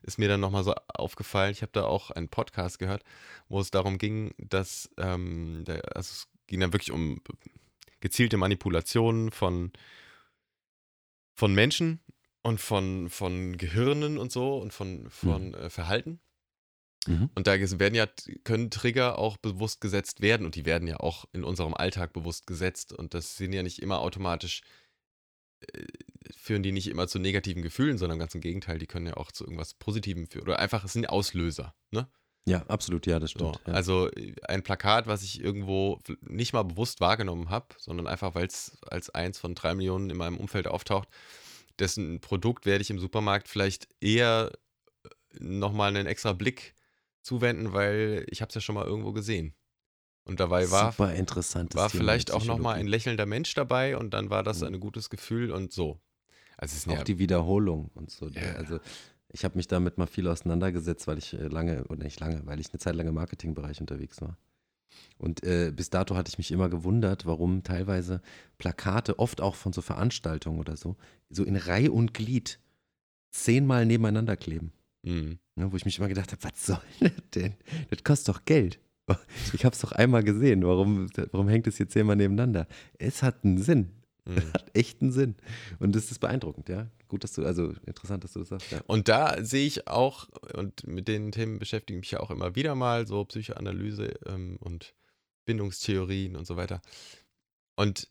[0.03, 1.51] Ist mir dann nochmal so aufgefallen.
[1.51, 3.03] Ich habe da auch einen Podcast gehört,
[3.47, 7.21] wo es darum ging, dass ähm, der, also es ging dann wirklich um
[7.99, 9.71] gezielte Manipulationen von,
[11.35, 12.01] von Menschen
[12.41, 16.19] und von, von Gehirnen und so und von, von äh, Verhalten.
[17.07, 17.29] Mhm.
[17.35, 18.07] Und da werden ja,
[18.43, 22.45] können Trigger auch bewusst gesetzt werden und die werden ja auch in unserem Alltag bewusst
[22.45, 24.61] gesetzt und das sind ja nicht immer automatisch,
[25.61, 25.83] äh,
[26.35, 29.31] führen die nicht immer zu negativen Gefühlen, sondern ganz im Gegenteil, die können ja auch
[29.31, 32.07] zu irgendwas Positivem führen oder einfach, es sind Auslöser, ne?
[32.47, 33.67] Ja, absolut, ja, das So, stimmt.
[33.67, 33.73] ja.
[33.73, 38.47] Also äh, ein Plakat, was ich irgendwo nicht mal bewusst wahrgenommen habe, sondern einfach, weil
[38.47, 41.07] es als eins von drei Millionen in meinem Umfeld auftaucht,
[41.79, 44.51] dessen Produkt werde ich im Supermarkt vielleicht eher
[45.39, 46.73] nochmal einen extra Blick
[47.23, 49.55] zuwenden, weil ich habe es ja schon mal irgendwo gesehen.
[50.23, 54.13] Und dabei war, Super interessantes war Thema, vielleicht auch nochmal ein lächelnder Mensch dabei und
[54.13, 54.67] dann war das Mhm.
[54.75, 55.99] ein gutes Gefühl und so.
[56.57, 58.27] Also es ist Auch ja, die Wiederholung und so.
[58.27, 58.41] Ja.
[58.53, 58.79] Also
[59.33, 62.59] ich habe mich damit mal viel auseinandergesetzt, weil ich äh, lange, oder nicht lange, weil
[62.59, 64.37] ich eine Zeit lang im Marketingbereich unterwegs war.
[65.17, 68.21] Und äh, bis dato hatte ich mich immer gewundert, warum teilweise
[68.57, 70.97] Plakate, oft auch von so Veranstaltungen oder so,
[71.29, 72.59] so in Reihe und Glied
[73.31, 74.73] zehnmal nebeneinander kleben.
[75.03, 75.37] mh.
[75.61, 77.53] Ne, wo ich mich immer gedacht habe, was soll das denn?
[77.91, 78.79] Das kostet doch Geld.
[79.53, 80.63] Ich habe es doch einmal gesehen.
[80.63, 82.65] Warum, warum hängt es hier zehnmal nebeneinander?
[82.97, 83.91] Es hat einen Sinn.
[84.25, 84.41] mh.
[84.53, 85.35] Hat echt einen Sinn.
[85.79, 86.89] Und das ist beeindruckend, ja.
[87.09, 88.81] Gut, dass du, also interessant, dass du das sagst, ja.
[88.87, 92.55] Und da sehe ich auch, und mit den Themen beschäftige ich mich ja auch immer
[92.55, 94.95] wieder mal, so Psychoanalyse ähm, und
[95.45, 96.81] Bindungstheorien und so weiter.
[97.75, 98.07] Und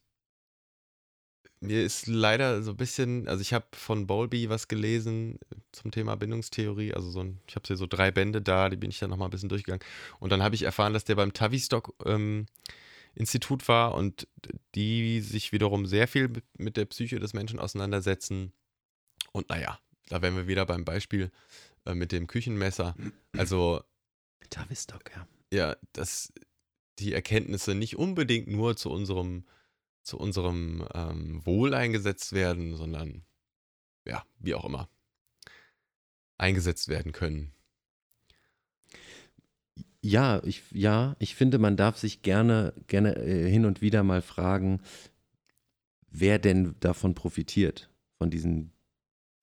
[1.60, 5.38] mir ist leider so ein bisschen, also ich habe von Bowlby was gelesen
[5.72, 8.90] zum Thema Bindungstheorie, also so ein, ich habe hier so drei Bände da, die bin
[8.90, 9.84] ich dann nochmal ein bisschen durchgegangen.
[10.18, 12.46] Und dann habe ich erfahren, dass der beim Tavistock ähm,
[13.14, 14.26] Institut war und
[14.74, 18.52] die sich wiederum sehr viel mit- der Psyche des Menschen auseinandersetzen.
[19.32, 21.30] Und naja, da wären wir wieder beim Beispiel
[21.84, 22.94] äh, mit dem Küchenmesser.
[23.36, 23.82] Also
[24.48, 25.26] Tavistock, ja.
[25.52, 26.32] ja, dass
[26.98, 29.44] die Erkenntnisse nicht unbedingt nur zu unserem,
[30.02, 33.24] zu unserem ähm, Wohl eingesetzt werden, sondern
[34.06, 34.88] ja, wie auch immer,
[36.38, 37.52] eingesetzt werden können.
[40.02, 44.22] Ja, ich, ja, ich finde, man darf sich gerne, gerne äh, hin und wieder mal
[44.22, 44.80] fragen,
[46.10, 48.72] wer denn davon profitiert, von diesen,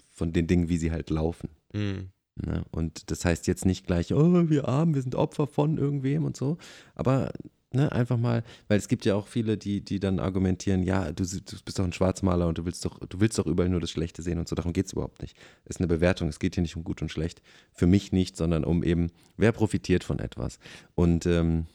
[0.09, 1.49] von den Dingen, wie sie halt laufen.
[1.73, 2.09] Mhm.
[2.35, 2.65] Ne?
[2.71, 6.35] Und das heißt jetzt nicht gleich, oh, wir armen, wir sind Opfer von irgendwem und
[6.35, 6.57] so.
[6.95, 7.31] Aber
[7.73, 11.23] ne, einfach mal, weil es gibt ja auch viele, die, die dann argumentieren, ja, du,
[11.23, 13.91] du bist doch ein Schwarzmaler und du willst doch, du willst doch überall nur das
[13.91, 14.55] Schlechte sehen und so.
[14.55, 15.37] Darum geht es überhaupt nicht.
[15.65, 17.41] Es ist eine Bewertung, es geht hier nicht um gut und schlecht.
[17.73, 20.59] Für mich nicht, sondern um eben, wer profitiert von etwas.
[20.95, 21.67] Und ähm,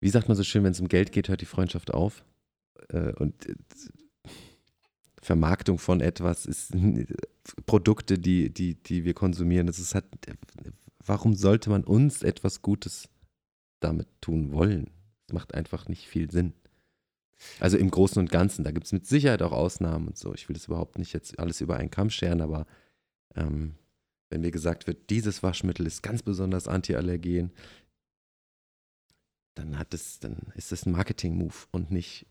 [0.00, 2.24] wie sagt man so schön, wenn es um Geld geht, hört die Freundschaft auf.
[2.88, 3.54] Äh, und äh,
[5.20, 6.72] Vermarktung von etwas ist
[7.66, 9.66] Produkte, die, die, die wir konsumieren.
[9.66, 10.06] Das ist halt,
[11.04, 13.08] warum sollte man uns etwas Gutes
[13.80, 14.90] damit tun wollen?
[15.26, 16.54] Das macht einfach nicht viel Sinn.
[17.60, 20.34] Also im Großen und Ganzen, da gibt es mit Sicherheit auch Ausnahmen und so.
[20.34, 22.66] Ich will das überhaupt nicht jetzt alles über einen Kamm scheren, aber
[23.36, 23.74] ähm,
[24.30, 27.52] wenn mir gesagt wird, dieses Waschmittel ist ganz besonders antiallergen,
[29.54, 32.26] dann hat es, dann ist das ein Marketing-Move und nicht,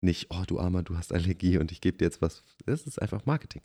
[0.00, 2.42] nicht, oh du Armer, du hast Allergie und ich gebe dir jetzt was.
[2.66, 3.62] Das ist einfach Marketing.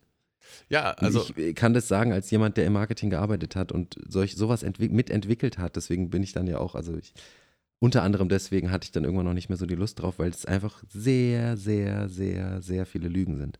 [0.70, 1.26] Ja, also.
[1.36, 5.58] Ich kann das sagen als jemand, der im Marketing gearbeitet hat und solch, sowas mitentwickelt
[5.58, 5.76] hat.
[5.76, 7.14] Deswegen bin ich dann ja auch, also ich,
[7.80, 10.30] unter anderem deswegen hatte ich dann irgendwann noch nicht mehr so die Lust drauf, weil
[10.30, 13.60] es einfach sehr, sehr, sehr, sehr viele Lügen sind.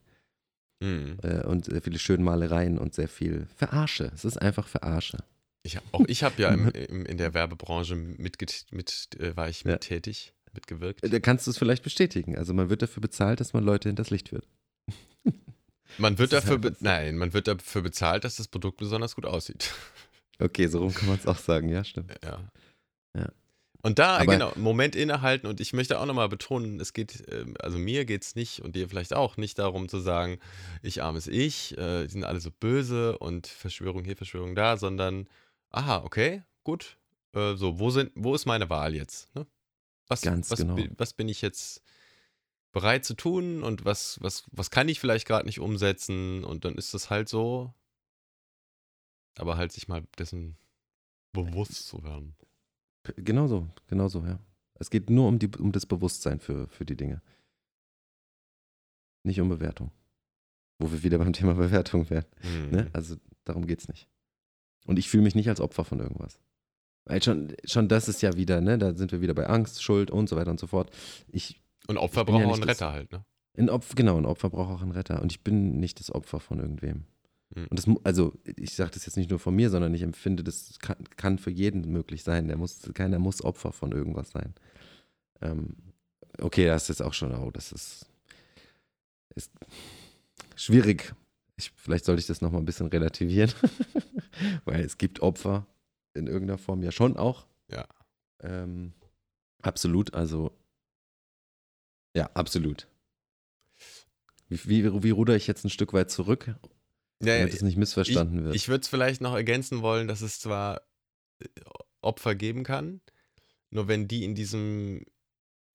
[0.80, 1.18] Mhm.
[1.22, 4.10] Äh, und sehr viele Schönmalereien und sehr viel Verarsche.
[4.14, 5.18] Es ist einfach Verarsche.
[5.62, 8.38] Ich, auch ich habe ja im, im, in der Werbebranche mit,
[8.70, 9.78] mit äh, war ich mit ja.
[9.78, 11.00] tätig, mitgewirkt.
[11.02, 12.36] Da kannst du es vielleicht bestätigen.
[12.36, 14.46] Also man wird dafür bezahlt, dass man Leute hinters Licht führt.
[15.96, 19.72] Man wird dafür, halt nein, man wird dafür bezahlt, dass das Produkt besonders gut aussieht.
[20.40, 22.14] Okay, so rum kann man es auch sagen, ja, stimmt.
[22.22, 22.38] Ja.
[23.16, 23.28] ja.
[23.82, 27.54] Und da, Aber genau, Moment innehalten und ich möchte auch nochmal betonen, es geht, ähm,
[27.58, 30.38] also mir geht es nicht und dir vielleicht auch nicht darum zu sagen,
[30.82, 35.28] ich armes Ich, äh, die sind alle so böse und Verschwörung hier, Verschwörung da, sondern,
[35.70, 36.98] aha, okay, gut,
[37.34, 39.34] äh, so, wo, sind, wo ist meine Wahl jetzt?
[39.34, 39.46] Ne?
[40.08, 40.76] Was, Ganz was, genau.
[40.96, 41.82] was bin ich jetzt
[42.72, 46.74] bereit zu tun und was, was, was kann ich vielleicht gerade nicht umsetzen und dann
[46.74, 47.72] ist das halt so.
[49.36, 50.56] Aber halt sich mal dessen
[51.32, 52.34] bewusst zu werden.
[53.16, 54.40] Genauso, genauso, ja.
[54.74, 57.22] Es geht nur um, die, um das Bewusstsein für, für die Dinge.
[59.24, 59.90] Nicht um Bewertung.
[60.78, 62.26] Wo wir wieder beim Thema Bewertung wären.
[62.42, 62.70] Mhm.
[62.70, 62.90] Ne?
[62.92, 64.08] Also darum geht es nicht.
[64.86, 66.40] Und ich fühle mich nicht als Opfer von irgendwas.
[67.04, 70.10] Weil schon, schon das ist ja wieder, ne, da sind wir wieder bei Angst, Schuld
[70.10, 70.94] und so weiter und so fort.
[71.32, 73.24] Ich und Opfer braucht ja auch einen Retter halt, ne?
[73.56, 75.20] Ein Opfer, genau, ein Opfer braucht auch einen Retter.
[75.20, 77.04] Und ich bin nicht das Opfer von irgendwem.
[77.54, 77.66] Hm.
[77.68, 80.78] Und das, also ich sage das jetzt nicht nur von mir, sondern ich empfinde, das
[80.78, 82.46] kann, kann, für jeden möglich sein.
[82.46, 84.54] Der muss, keiner muss Opfer von irgendwas sein.
[85.40, 85.74] Ähm,
[86.40, 88.06] okay, das ist jetzt auch schon, oh, das ist,
[89.34, 89.50] ist
[90.54, 91.14] schwierig.
[91.56, 93.52] Ich, vielleicht sollte ich das nochmal ein bisschen relativieren,
[94.64, 95.66] weil es gibt Opfer
[96.14, 97.46] in irgendeiner Form ja schon auch.
[97.70, 97.86] Ja.
[98.40, 98.92] Ähm,
[99.62, 100.52] absolut, also
[102.18, 102.88] ja, absolut.
[104.48, 106.52] Wie, wie, wie ruder ich jetzt ein Stück weit zurück,
[107.20, 108.56] damit es nicht missverstanden ich, wird?
[108.56, 110.82] Ich würde es vielleicht noch ergänzen wollen, dass es zwar
[111.38, 111.46] äh,
[112.00, 113.00] Opfer geben kann,
[113.70, 115.04] nur wenn die in diesem,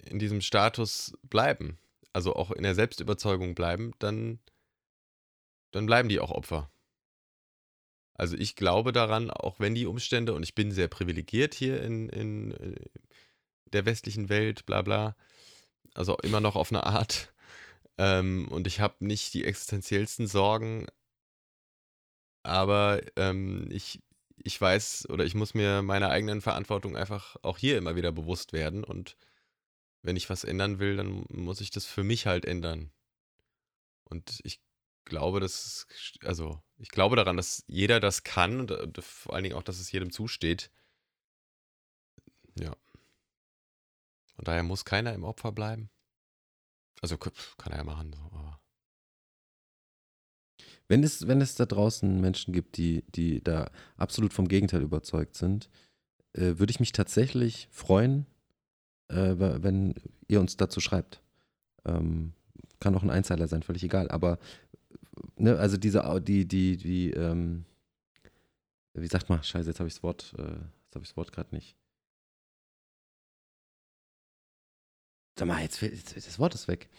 [0.03, 1.77] in diesem Status bleiben,
[2.11, 4.39] also auch in der Selbstüberzeugung bleiben, dann,
[5.71, 6.69] dann bleiben die auch Opfer.
[8.15, 12.09] Also ich glaube daran, auch wenn die Umstände, und ich bin sehr privilegiert hier in,
[12.09, 12.75] in äh,
[13.67, 15.15] der westlichen Welt, bla bla,
[15.93, 17.33] also immer noch auf eine Art.
[17.97, 20.87] Ähm, und ich habe nicht die existenziellsten Sorgen,
[22.43, 24.01] aber ähm, ich,
[24.37, 28.53] ich weiß oder ich muss mir meiner eigenen Verantwortung einfach auch hier immer wieder bewusst
[28.53, 28.83] werden.
[28.83, 29.17] Und
[30.01, 32.91] wenn ich was ändern will, dann muss ich das für mich halt ändern.
[34.05, 34.61] Und ich
[35.05, 35.87] glaube, dass,
[36.23, 39.79] also ich glaube daran, dass jeder das kann und äh, vor allen Dingen auch, dass
[39.79, 40.71] es jedem zusteht.
[42.59, 42.75] Ja.
[44.43, 45.89] Von daher muss keiner im Opfer bleiben.
[47.01, 47.31] Also kann
[47.69, 48.13] er ja machen.
[48.25, 48.59] Aber.
[50.89, 55.35] Wenn es, wenn es da draußen Menschen gibt, die, die da absolut vom Gegenteil überzeugt
[55.35, 55.69] sind,
[56.33, 58.25] äh, würde ich mich tatsächlich freuen,
[59.07, 59.95] äh, wenn
[60.27, 61.21] ihr uns dazu schreibt.
[61.85, 62.33] Ähm,
[62.81, 64.11] kann auch ein Einzeiler sein, völlig egal.
[64.11, 64.39] Aber
[65.37, 67.63] ne, also diese, die, die, die, ähm,
[68.93, 71.31] wie sagt man, scheiße, jetzt habe ich das Wort, äh, jetzt habe ich das Wort
[71.31, 71.77] gerade nicht.
[75.37, 76.89] Sag mal, jetzt, jetzt das Wort ist weg.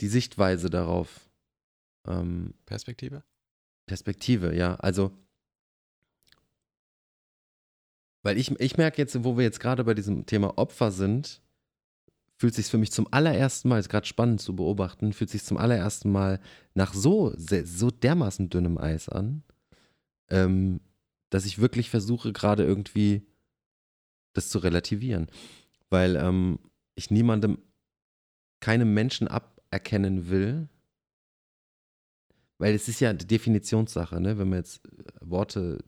[0.00, 1.30] Die Sichtweise darauf.
[2.06, 3.22] Ähm, Perspektive?
[3.86, 4.74] Perspektive, ja.
[4.76, 5.16] Also,
[8.22, 11.42] weil ich, ich merke jetzt, wo wir jetzt gerade bei diesem Thema Opfer sind,
[12.36, 15.56] fühlt sich für mich zum allerersten Mal, ist gerade spannend zu beobachten, fühlt sich zum
[15.56, 16.40] allerersten Mal
[16.74, 19.44] nach so, so dermaßen dünnem Eis an,
[20.28, 20.80] ähm,
[21.30, 23.26] dass ich wirklich versuche, gerade irgendwie
[24.32, 25.28] das zu relativieren
[25.94, 26.58] weil ähm,
[26.96, 27.58] ich niemandem,
[28.60, 30.68] keinem Menschen aberkennen will,
[32.58, 34.36] weil es ist ja Definitionssache, ne?
[34.36, 35.84] Wenn man jetzt äh, Worte,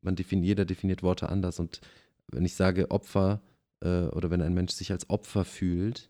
[0.00, 1.82] man definiert, jeder definiert Worte anders und
[2.28, 3.42] wenn ich sage Opfer
[3.84, 6.08] äh, oder wenn ein Mensch sich als Opfer fühlt,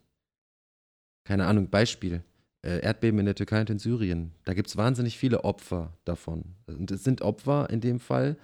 [1.25, 2.23] keine Ahnung, Beispiel,
[2.65, 6.55] äh, Erdbeben in der Türkei und in Syrien, da gibt es wahnsinnig viele Opfer davon.
[6.69, 8.37] Und es sind Opfer in dem Fall,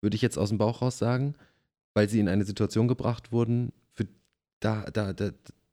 [0.00, 1.34] würde ich jetzt aus dem Bauch raus sagen,
[1.94, 3.72] weil sie in eine Situation gebracht wurden,
[4.60, 5.30] da, da, da,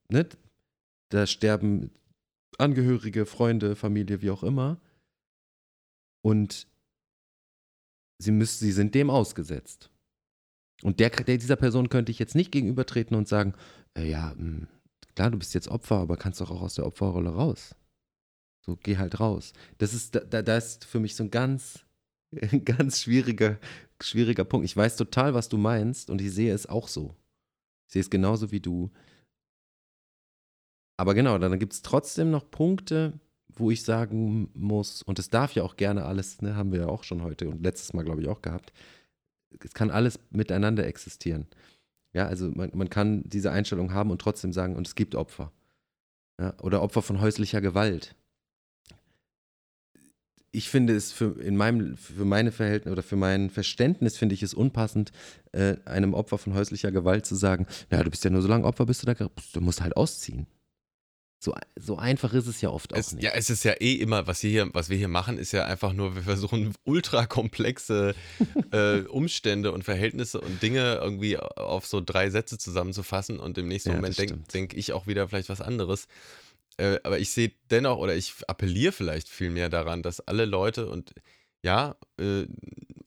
[0.09, 0.27] ne?
[1.09, 1.91] da sterben
[2.57, 4.79] Angehörige, Freunde, Familie, wie auch immer.
[6.23, 6.67] Und
[8.17, 9.91] sie, müssen, sie sind dem ausgesetzt.
[10.83, 13.53] Und der, der, dieser Person könnte ich jetzt nicht gegenübertreten und sagen,
[13.95, 14.67] äh, ja, mh, hm,
[15.15, 17.75] klar, du bist jetzt Opfer, aber kannst doch auch aus der Opferrolle raus.
[18.65, 19.53] So, geh halt raus.
[19.77, 21.85] Das ist, da, da ist für mich so ein ganz,
[22.65, 23.57] ganz schwieriger,
[24.01, 24.65] schwieriger Punkt.
[24.65, 27.15] Ich weiß total, was du meinst und ich sehe es auch so.
[27.87, 28.91] Ich sehe es genauso wie du.
[30.97, 33.19] Aber genau, dann gibt es trotzdem noch Punkte,
[33.49, 36.87] wo ich sagen muss, und es darf ja auch gerne alles, ne, haben wir ja
[36.87, 38.73] auch schon heute und letztes Mal, glaube ich, auch gehabt,
[39.63, 41.47] es kann alles miteinander existieren.
[42.13, 45.51] Ja, also man, man kann diese Einstellung haben und trotzdem sagen, und es gibt Opfer.
[46.39, 48.15] Ja, oder Opfer von häuslicher Gewalt.
[50.57, 54.41] Ich finde es für, in meinem, für meine Verhältnisse oder für mein Verständnis finde ich
[54.41, 55.11] es unpassend,
[55.51, 58.65] äh, einem Opfer von häuslicher Gewalt zu sagen, ja, du bist ja nur so lange
[58.65, 60.47] Opfer, bis du da, du musst halt ausziehen.
[61.39, 63.23] So, so einfach ist es ja oft auch es, nicht.
[63.23, 65.93] Ja, es ist ja eh immer, was, hier, was wir hier machen, ist ja einfach
[65.93, 68.15] nur, wir versuchen ultra komplexe
[68.71, 73.89] äh, Umstände und Verhältnisse und Dinge irgendwie auf so drei Sätze zusammenzufassen und im nächsten
[73.89, 76.07] ja, Moment denke denk ich auch wieder vielleicht was anderes.
[76.77, 80.89] Äh, aber ich sehe dennoch oder ich appelliere vielleicht viel mehr daran, dass alle Leute
[80.89, 81.13] und
[81.63, 82.45] ja, äh,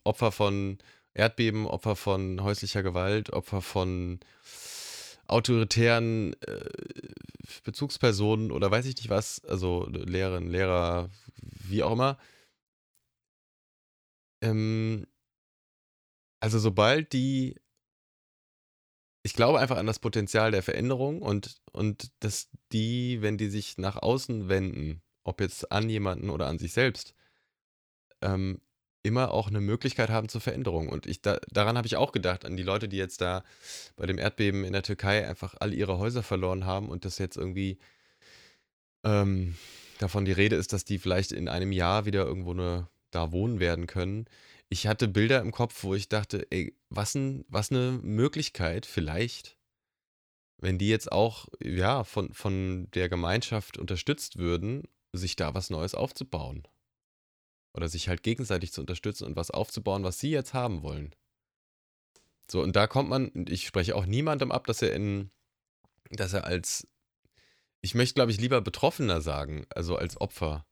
[0.04, 0.78] Opfer von
[1.14, 4.20] Erdbeben, Opfer von häuslicher Gewalt, Opfer von
[5.26, 6.68] autoritären äh,
[7.64, 11.10] Bezugspersonen oder weiß ich nicht was, also Lehrerinnen, Lehrer,
[11.40, 12.18] wie auch immer.
[14.42, 15.06] Ähm,
[16.40, 17.56] also sobald die,
[19.22, 23.78] ich glaube einfach an das Potenzial der Veränderung und, und dass die, wenn die sich
[23.78, 27.14] nach außen wenden, ob jetzt an jemanden oder an sich selbst,
[28.22, 28.60] ähm,
[29.02, 30.88] immer auch eine Möglichkeit haben zur Veränderung.
[30.88, 33.44] Und ich, da, daran habe ich auch gedacht, an die Leute, die jetzt da
[33.96, 37.36] bei dem Erdbeben in der Türkei einfach all ihre Häuser verloren haben und das jetzt
[37.36, 37.78] irgendwie
[39.04, 39.56] ähm,
[39.98, 43.58] davon die Rede ist, dass die vielleicht in einem Jahr wieder irgendwo eine, da wohnen
[43.58, 44.26] werden können.
[44.72, 49.58] Ich hatte Bilder im Kopf, wo ich dachte, ey, was, ein, was eine Möglichkeit vielleicht,
[50.58, 55.96] wenn die jetzt auch ja, von, von der Gemeinschaft unterstützt würden, sich da was Neues
[55.96, 56.68] aufzubauen.
[57.74, 61.16] Oder sich halt gegenseitig zu unterstützen und was aufzubauen, was sie jetzt haben wollen.
[62.48, 65.30] So, und da kommt man, ich spreche auch niemandem ab, dass er in,
[66.10, 66.86] dass er als,
[67.80, 70.64] ich möchte, glaube ich, lieber Betroffener sagen, also als Opfer.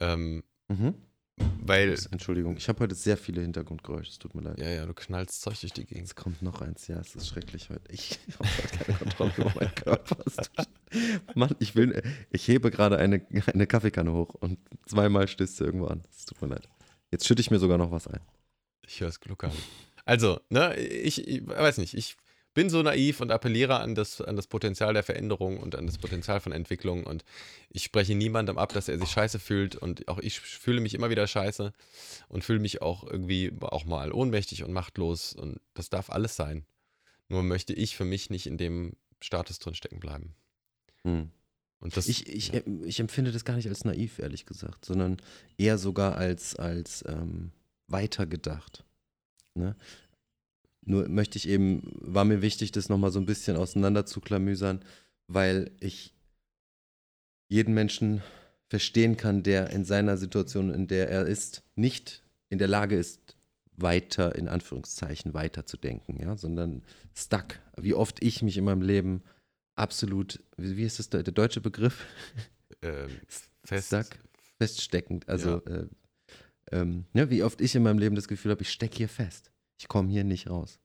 [0.00, 1.05] Ähm, mhm.
[1.38, 1.96] Weil.
[2.10, 4.58] Entschuldigung, ich habe heute sehr viele Hintergrundgeräusche, es tut mir leid.
[4.58, 6.06] Ja, ja, du knallst Zeug durch die Gegend.
[6.06, 7.90] Es kommt noch eins, ja, es ist schrecklich heute.
[7.90, 10.16] Ich habe heute keine Kontrolle über meinen Körper.
[11.34, 15.86] Mann, ich will, ich hebe gerade eine, eine Kaffeekanne hoch und zweimal stößt sie irgendwo
[15.86, 16.04] an.
[16.10, 16.68] Es tut mir leid.
[17.10, 18.20] Jetzt schütte ich mir sogar noch was ein.
[18.86, 19.52] Ich höre es gluckern.
[20.04, 22.16] Also, ne, ich, ich weiß nicht, ich
[22.56, 25.98] bin so naiv und appelliere an das, an das Potenzial der Veränderung und an das
[25.98, 27.04] Potenzial von Entwicklung.
[27.04, 27.22] Und
[27.68, 29.76] ich spreche niemandem ab, dass er sich scheiße fühlt.
[29.76, 31.74] Und auch ich fühle mich immer wieder scheiße
[32.28, 35.34] und fühle mich auch irgendwie auch mal ohnmächtig und machtlos.
[35.34, 36.64] Und das darf alles sein.
[37.28, 40.34] Nur möchte ich für mich nicht in dem Status drin stecken bleiben.
[41.02, 41.30] Hm.
[41.80, 42.62] Und das, ich, ich, ja.
[42.86, 45.18] ich empfinde das gar nicht als naiv, ehrlich gesagt, sondern
[45.58, 47.52] eher sogar als, als ähm,
[47.86, 48.86] weitergedacht.
[49.52, 49.76] Ne?
[50.86, 54.80] Nur möchte ich eben, war mir wichtig, das nochmal so ein bisschen auseinander zu klamüsern,
[55.26, 56.14] weil ich
[57.48, 58.22] jeden Menschen
[58.68, 63.36] verstehen kann, der in seiner Situation, in der er ist, nicht in der Lage ist,
[63.76, 66.82] weiter, in Anführungszeichen, weiterzudenken, ja, sondern
[67.14, 67.58] stuck.
[67.76, 69.22] Wie oft ich mich in meinem Leben
[69.74, 72.06] absolut, wie, wie ist das der, der deutsche Begriff?
[72.80, 73.10] Ähm,
[73.64, 73.88] fest.
[73.88, 74.18] Stuck,
[74.58, 75.28] feststeckend.
[75.28, 75.74] Also, ja.
[75.74, 75.86] äh,
[76.70, 79.50] ähm, ja, wie oft ich in meinem Leben das Gefühl habe, ich stecke hier fest
[79.78, 80.80] ich komme hier nicht raus.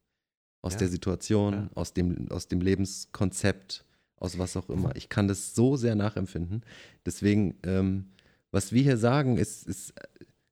[0.62, 0.80] Aus ja.
[0.80, 1.70] der Situation, ja.
[1.74, 3.86] aus, dem, aus dem Lebenskonzept,
[4.18, 4.96] aus was auch immer.
[4.96, 6.64] Ich kann das so sehr nachempfinden.
[7.06, 8.12] Deswegen, ähm,
[8.52, 9.94] was wir hier sagen, ist, ist,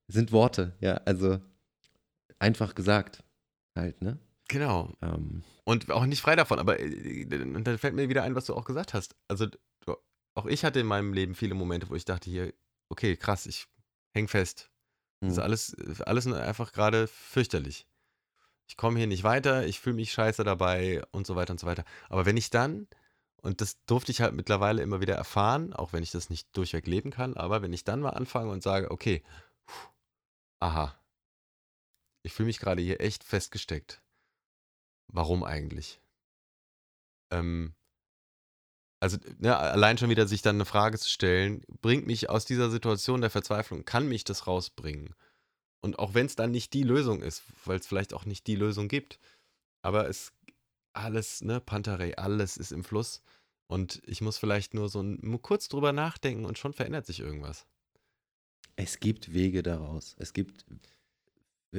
[0.08, 1.40] sind Worte, ja, also
[2.40, 3.24] einfach gesagt
[3.76, 4.18] halt, ne?
[4.48, 4.96] Genau.
[5.04, 8.56] Ähm, und auch nicht frei davon, aber äh, dann fällt mir wieder ein, was du
[8.56, 9.16] auch gesagt hast.
[9.28, 9.48] Also
[10.34, 12.54] auch ich hatte in meinem Leben viele Momente, wo ich dachte hier,
[12.90, 13.68] okay, krass, ich
[14.16, 14.72] häng fest.
[15.22, 15.44] Das ist hm.
[15.44, 15.76] alles,
[16.06, 17.86] alles einfach gerade fürchterlich
[18.70, 21.68] ich komme hier nicht weiter, ich fühle mich scheiße dabei und so weiter und so
[21.68, 21.84] weiter.
[22.10, 22.88] Aber wenn ich dann
[23.42, 26.88] Und das durfte ich halt mittlerweile immer wieder erfahren, auch wenn ich das nicht durchweg
[26.88, 27.36] leben kann.
[27.38, 29.24] Aber wenn ich dann mal anfange und sage, okay,
[29.66, 29.90] puh,
[30.62, 31.00] aha,
[32.24, 34.02] ich fühle mich gerade hier echt festgesteckt.
[35.12, 36.00] Warum eigentlich?
[37.32, 37.74] Ähm,
[39.02, 42.70] also ne, allein schon wieder sich dann eine Frage zu stellen, bringt mich aus dieser
[42.70, 45.16] Situation der Verzweiflung, kann mich das rausbringen?
[45.82, 48.56] Und auch wenn es dann nicht die Lösung ist, weil es vielleicht auch nicht die
[48.56, 49.20] Lösung gibt,
[49.82, 50.34] aber es
[50.94, 53.22] alles, ne, Pantarei, alles ist im Fluss.
[53.68, 57.66] Und ich muss vielleicht nur so ein, kurz drüber nachdenken und schon verändert sich irgendwas.
[58.76, 60.16] Es gibt Wege daraus.
[60.18, 60.66] Es gibt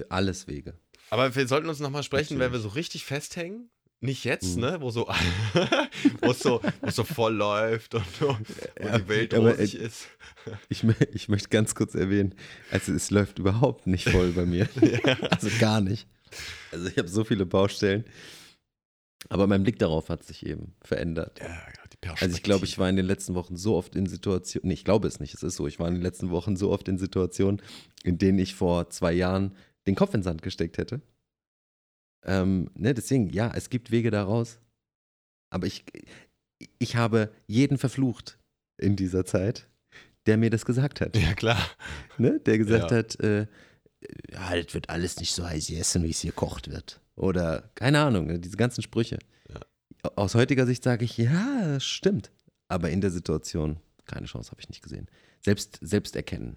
[0.09, 0.79] alles Wege.
[1.11, 2.53] Aber wir sollten uns nochmal sprechen, Natürlich.
[2.53, 3.71] wenn wir so richtig festhängen.
[4.03, 4.63] Nicht jetzt, mhm.
[4.63, 4.81] ne?
[4.81, 5.07] Wo so,
[6.23, 8.37] wo so, wo so voll läuft und wo
[8.83, 10.09] ja, die Welt rosig äh, ist.
[10.71, 12.35] Ich, ich möchte ganz kurz erwähnen,
[12.71, 14.69] also es läuft überhaupt nicht voll bei mir.
[14.81, 15.17] ja.
[15.31, 16.09] Also gar nicht.
[16.73, 18.05] Also ich habe so viele Baustellen.
[19.29, 21.39] Aber mein Blick darauf hat sich eben verändert.
[21.41, 21.59] Ja,
[22.01, 24.75] genau, also ich glaube, ich war in den letzten Wochen so oft in Situationen, nee,
[24.75, 26.89] ich glaube es nicht, es ist so, ich war in den letzten Wochen so oft
[26.89, 27.61] in Situationen,
[28.03, 29.55] in denen ich vor zwei Jahren
[29.87, 31.03] den Kopf in den Sand gesteckt hätte.
[32.25, 34.61] Ähm, ne, deswegen, ja, es gibt Wege daraus.
[35.53, 35.85] Aber ich,
[36.79, 38.39] ich habe jeden verflucht
[38.79, 39.69] in dieser Zeit,
[40.27, 41.17] der mir das gesagt hat.
[41.17, 41.61] Ja, klar.
[42.19, 42.99] Ne, der gesagt ja.
[42.99, 43.47] hat, äh,
[44.31, 47.01] ja, das wird alles nicht so heiß essen, wie es hier gekocht wird.
[47.17, 49.19] Oder keine Ahnung, ne, diese ganzen Sprüche.
[49.49, 49.61] Ja.
[50.17, 52.31] Aus heutiger Sicht sage ich, ja, stimmt.
[52.69, 55.09] Aber in der Situation, keine Chance habe ich nicht gesehen.
[55.41, 56.57] Selbst, selbst erkennen.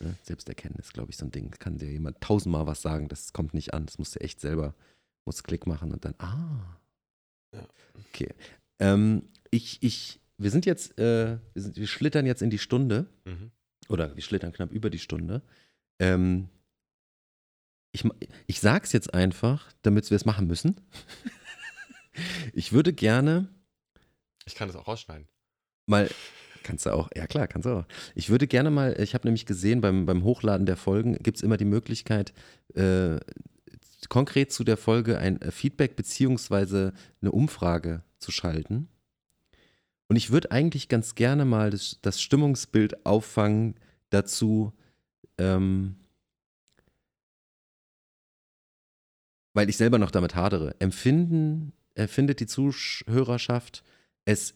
[0.00, 0.16] Ne?
[0.22, 1.50] Selbsterkennen ist, glaube ich, so ein Ding.
[1.50, 3.86] Kann dir jemand tausendmal was sagen, das kommt nicht an.
[3.86, 4.74] Das musst du echt selber,
[5.24, 6.78] musst Klick machen und dann, ah.
[7.52, 7.66] Ja.
[8.08, 8.34] Okay.
[8.78, 13.06] Ähm, ich, ich, wir sind jetzt, äh, wir, sind, wir schlittern jetzt in die Stunde.
[13.24, 13.50] Mhm.
[13.88, 15.42] Oder wir schlittern knapp über die Stunde.
[15.98, 16.48] Ähm,
[17.90, 18.04] ich,
[18.46, 20.80] ich sag's jetzt einfach, damit wir es machen müssen.
[22.52, 23.48] ich würde gerne.
[24.44, 25.26] Ich kann das auch rausschneiden.
[25.86, 26.08] Mal.
[26.68, 27.86] Kannst du auch, ja klar, kannst du auch.
[28.14, 31.42] Ich würde gerne mal, ich habe nämlich gesehen, beim, beim Hochladen der Folgen gibt es
[31.42, 32.34] immer die Möglichkeit,
[32.74, 33.16] äh,
[34.10, 36.92] konkret zu der Folge ein Feedback beziehungsweise
[37.22, 38.88] eine Umfrage zu schalten.
[40.08, 43.76] Und ich würde eigentlich ganz gerne mal das, das Stimmungsbild auffangen
[44.10, 44.74] dazu,
[45.38, 45.96] ähm,
[49.54, 53.82] weil ich selber noch damit hadere, empfinden, empfindet die Zuhörerschaft
[54.26, 54.52] es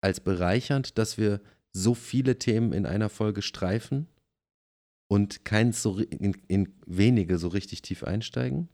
[0.00, 1.40] als bereichernd, dass wir
[1.72, 4.08] so viele Themen in einer Folge streifen
[5.08, 8.68] und keins so in, in wenige so richtig tief einsteigen?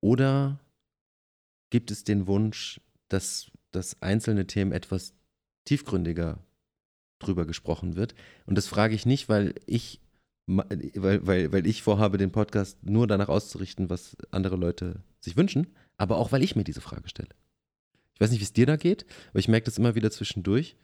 [0.00, 0.60] Oder
[1.70, 5.14] gibt es den Wunsch, dass, dass einzelne Themen etwas
[5.64, 6.38] tiefgründiger
[7.18, 8.14] drüber gesprochen wird?
[8.46, 10.00] Und das frage ich nicht, weil ich
[10.46, 15.74] weil, weil, weil ich vorhabe, den Podcast nur danach auszurichten, was andere Leute sich wünschen,
[15.96, 17.30] aber auch, weil ich mir diese Frage stelle.
[18.16, 20.74] Ich weiß nicht, wie es dir da geht, aber ich merke das immer wieder zwischendurch.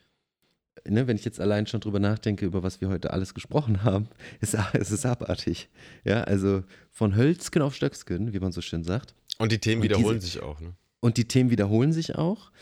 [0.86, 4.08] Ne, wenn ich jetzt allein schon drüber nachdenke, über was wir heute alles gesprochen haben,
[4.40, 5.68] ist, es ist abartig.
[6.04, 9.14] Ja, also von Hölzken auf Stöcksken, wie man so schön sagt.
[9.38, 10.74] Und die Themen und wiederholen diese, sich auch, ne?
[11.00, 12.52] Und die Themen wiederholen sich auch.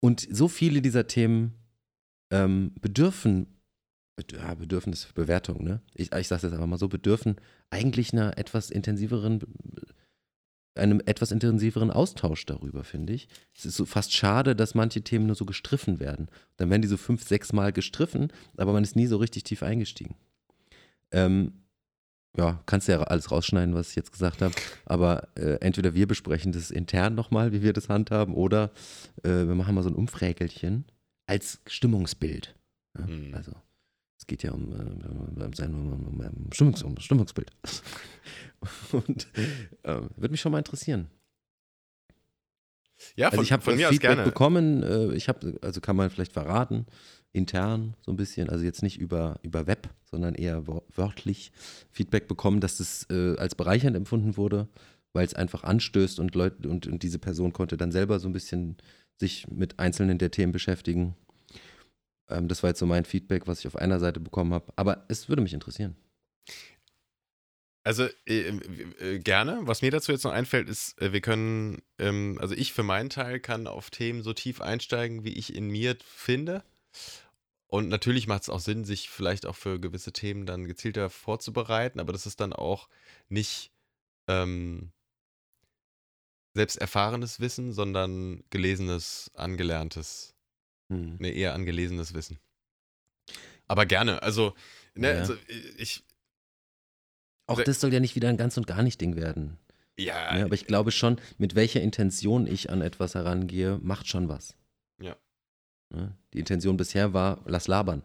[0.00, 1.54] Und so viele dieser Themen
[2.30, 3.56] ähm, bedürfen
[4.32, 5.80] ja, Bedürfnis, Bewertung, ne?
[5.94, 7.36] Ich, ich sage jetzt einfach mal so, bedürfen
[7.70, 9.42] eigentlich einer etwas intensiveren,
[10.78, 13.28] einem etwas intensiveren Austausch darüber, finde ich.
[13.56, 16.28] Es ist so fast schade, dass manche Themen nur so gestriffen werden.
[16.56, 19.62] Dann werden die so fünf, sechs Mal gestriffen, aber man ist nie so richtig tief
[19.62, 20.16] eingestiegen.
[21.12, 21.52] Ähm,
[22.36, 24.54] ja, kannst du ja alles rausschneiden, was ich jetzt gesagt habe.
[24.84, 28.70] Aber äh, entweder wir besprechen das intern nochmal, wie wir das handhaben, oder
[29.22, 30.84] äh, wir machen mal so ein Umfrägelchen
[31.26, 32.54] als Stimmungsbild.
[32.98, 33.34] Ja, mhm.
[33.34, 33.52] Also
[34.18, 37.50] es geht ja um, äh, sein um, um, um, Stimmungs, Stimmungsbild.
[38.92, 39.28] Und
[39.82, 41.08] äh, würde mich schon mal interessieren.
[43.14, 44.30] Ja, also von, also ich habe von mir Feedback aus gerne.
[44.30, 44.82] bekommen.
[44.82, 46.86] Äh, ich habe, also kann man vielleicht verraten,
[47.32, 51.52] intern so ein bisschen, also jetzt nicht über, über Web, sondern eher wörtlich
[51.90, 54.68] Feedback bekommen, dass das äh, als bereichernd empfunden wurde,
[55.12, 58.32] weil es einfach anstößt und Leute und, und diese Person konnte dann selber so ein
[58.32, 58.78] bisschen
[59.18, 61.14] sich mit einzelnen der Themen beschäftigen
[62.28, 64.72] ähm, das war jetzt so mein Feedback, was ich auf einer Seite bekommen habe.
[64.76, 65.96] Aber es würde mich interessieren.
[67.84, 69.60] Also äh, äh, gerne.
[69.62, 73.10] Was mir dazu jetzt noch einfällt, ist, äh, wir können, ähm, also ich für meinen
[73.10, 76.64] Teil kann auf Themen so tief einsteigen, wie ich in mir finde.
[77.68, 82.00] Und natürlich macht es auch Sinn, sich vielleicht auch für gewisse Themen dann gezielter vorzubereiten,
[82.00, 82.88] aber das ist dann auch
[83.28, 83.70] nicht
[84.28, 84.92] ähm,
[86.54, 90.35] selbst erfahrenes Wissen, sondern gelesenes, angelerntes
[90.88, 91.16] hm.
[91.18, 92.38] Nee, eher angelesenes Wissen.
[93.66, 94.22] Aber gerne.
[94.22, 94.54] Also,
[94.94, 95.18] ne, ja.
[95.18, 95.36] also
[95.76, 96.04] ich.
[97.46, 99.58] Auch das soll ja nicht wieder ein ganz und gar nicht Ding werden.
[99.98, 100.34] Ja.
[100.34, 104.56] Ne, aber ich glaube schon, mit welcher Intention ich an etwas herangehe, macht schon was.
[105.90, 106.12] Ne?
[106.32, 108.02] Die Intention bisher war, lass labern.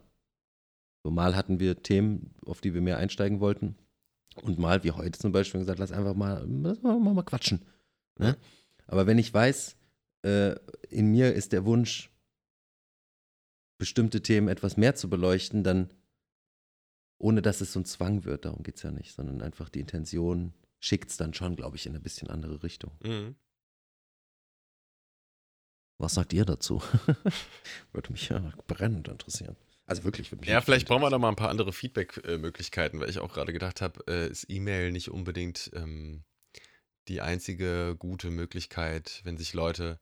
[1.04, 3.76] So mal hatten wir Themen, auf die wir mehr einsteigen wollten.
[4.36, 7.62] Und mal, wie heute zum Beispiel, gesagt, lass einfach mal, lass mal, mal quatschen.
[8.18, 8.36] Ne?
[8.86, 9.76] Aber wenn ich weiß,
[10.22, 10.54] äh,
[10.88, 12.10] in mir ist der Wunsch,
[13.82, 15.92] bestimmte Themen etwas mehr zu beleuchten, dann
[17.18, 19.80] ohne dass es so ein Zwang wird, darum geht es ja nicht, sondern einfach die
[19.80, 22.92] Intention schickt es dann schon, glaube ich, in eine bisschen andere Richtung.
[23.02, 23.34] Mhm.
[25.98, 26.80] Was sagt ihr dazu?
[27.92, 29.56] würde mich ja brennend interessieren.
[29.86, 33.10] Also wirklich, würde mich Ja, vielleicht brauchen wir da mal ein paar andere Feedback-Möglichkeiten, weil
[33.10, 36.22] ich auch gerade gedacht habe, äh, ist E-Mail nicht unbedingt ähm,
[37.08, 39.98] die einzige gute Möglichkeit, wenn sich Leute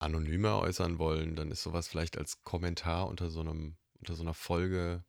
[0.00, 4.34] anonymer äußern wollen, dann ist sowas vielleicht als Kommentar unter so einem, unter so einer
[4.34, 5.04] Folge.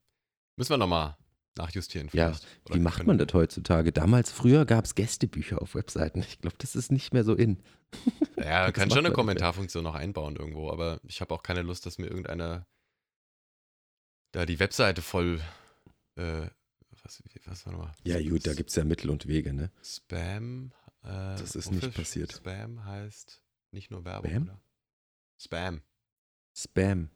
[0.58, 1.18] Müssen wir nochmal
[1.58, 2.48] nachjustieren Ja, vielleicht.
[2.66, 3.92] Oder Wie macht können- man das heutzutage?
[3.92, 6.20] Damals, früher gab es Gästebücher auf Webseiten.
[6.20, 7.62] Ich glaube, das ist nicht mehr so in.
[8.38, 9.12] Ja, Das kann schon eine.
[9.14, 12.68] Kommentarfunktion noch einbauen irgendwo, aber ich habe auch keine Lust, dass mir irgendeiner
[14.34, 15.42] da die Webseite voll,
[16.16, 16.48] äh,
[17.04, 17.92] was, was war nochmal?
[18.04, 19.72] Ja, gut, da gibt es ja Mittel und Wege, ne?
[19.84, 20.72] Spam.
[21.04, 22.32] Äh, Das ist nicht passiert.
[22.34, 24.44] Spam heißt nicht nur Werbung, Spam?
[24.44, 24.62] oder?
[25.42, 25.82] Spam.
[26.56, 27.10] Spam.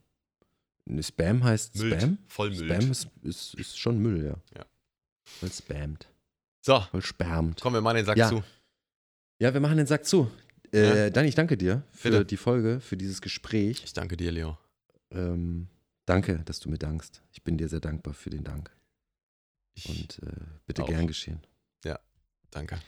[0.86, 2.02] Ne, Spam heißt Müllt.
[2.02, 2.18] Spam?
[2.28, 2.72] Vollmüllt.
[2.82, 4.36] Spam ist, ist, ist schon Müll, ja.
[4.58, 4.66] Ja.
[5.26, 6.08] Voll spammt.
[6.62, 7.62] So, Voll spermt.
[7.62, 8.30] kommen wir mal den Sack Ja.
[8.30, 8.44] zu.
[9.40, 10.32] Ja, wir machen den Sack zu.
[10.74, 11.10] Äh, Ja.
[11.10, 12.26] Dann, ich danke dir für Bitte.
[12.26, 13.84] die Folge, für dieses Gespräch.
[13.84, 14.58] Ich danke dir, Leo.
[15.12, 15.68] Ähm,
[16.06, 17.22] danke, dass du mir dankst.
[17.32, 18.72] Ich bin dir sehr dankbar für den Dank.
[19.76, 20.32] Ich Und äh,
[20.66, 20.88] bitte auch.
[20.88, 21.42] gern geschehen.
[22.52, 22.80] danke.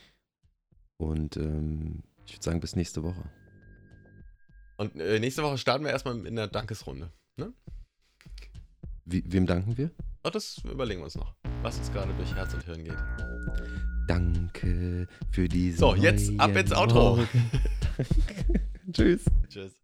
[0.98, 3.30] Und ähm, ich würde sagen, bis nächste Woche.
[4.78, 7.12] Und äh, nächste Woche starten wir erstmal in der Dankesrunde.
[9.10, 9.92] Wie, wem danken wir?
[10.24, 12.98] Oh, das überlegen wir uns noch, was uns gerade durch Herz und Hirn geht.
[14.08, 15.78] Danke für diese.
[15.78, 17.26] So, jetzt ab ins Outro.
[18.92, 19.24] Tschüss.
[19.48, 19.80] Tschüss.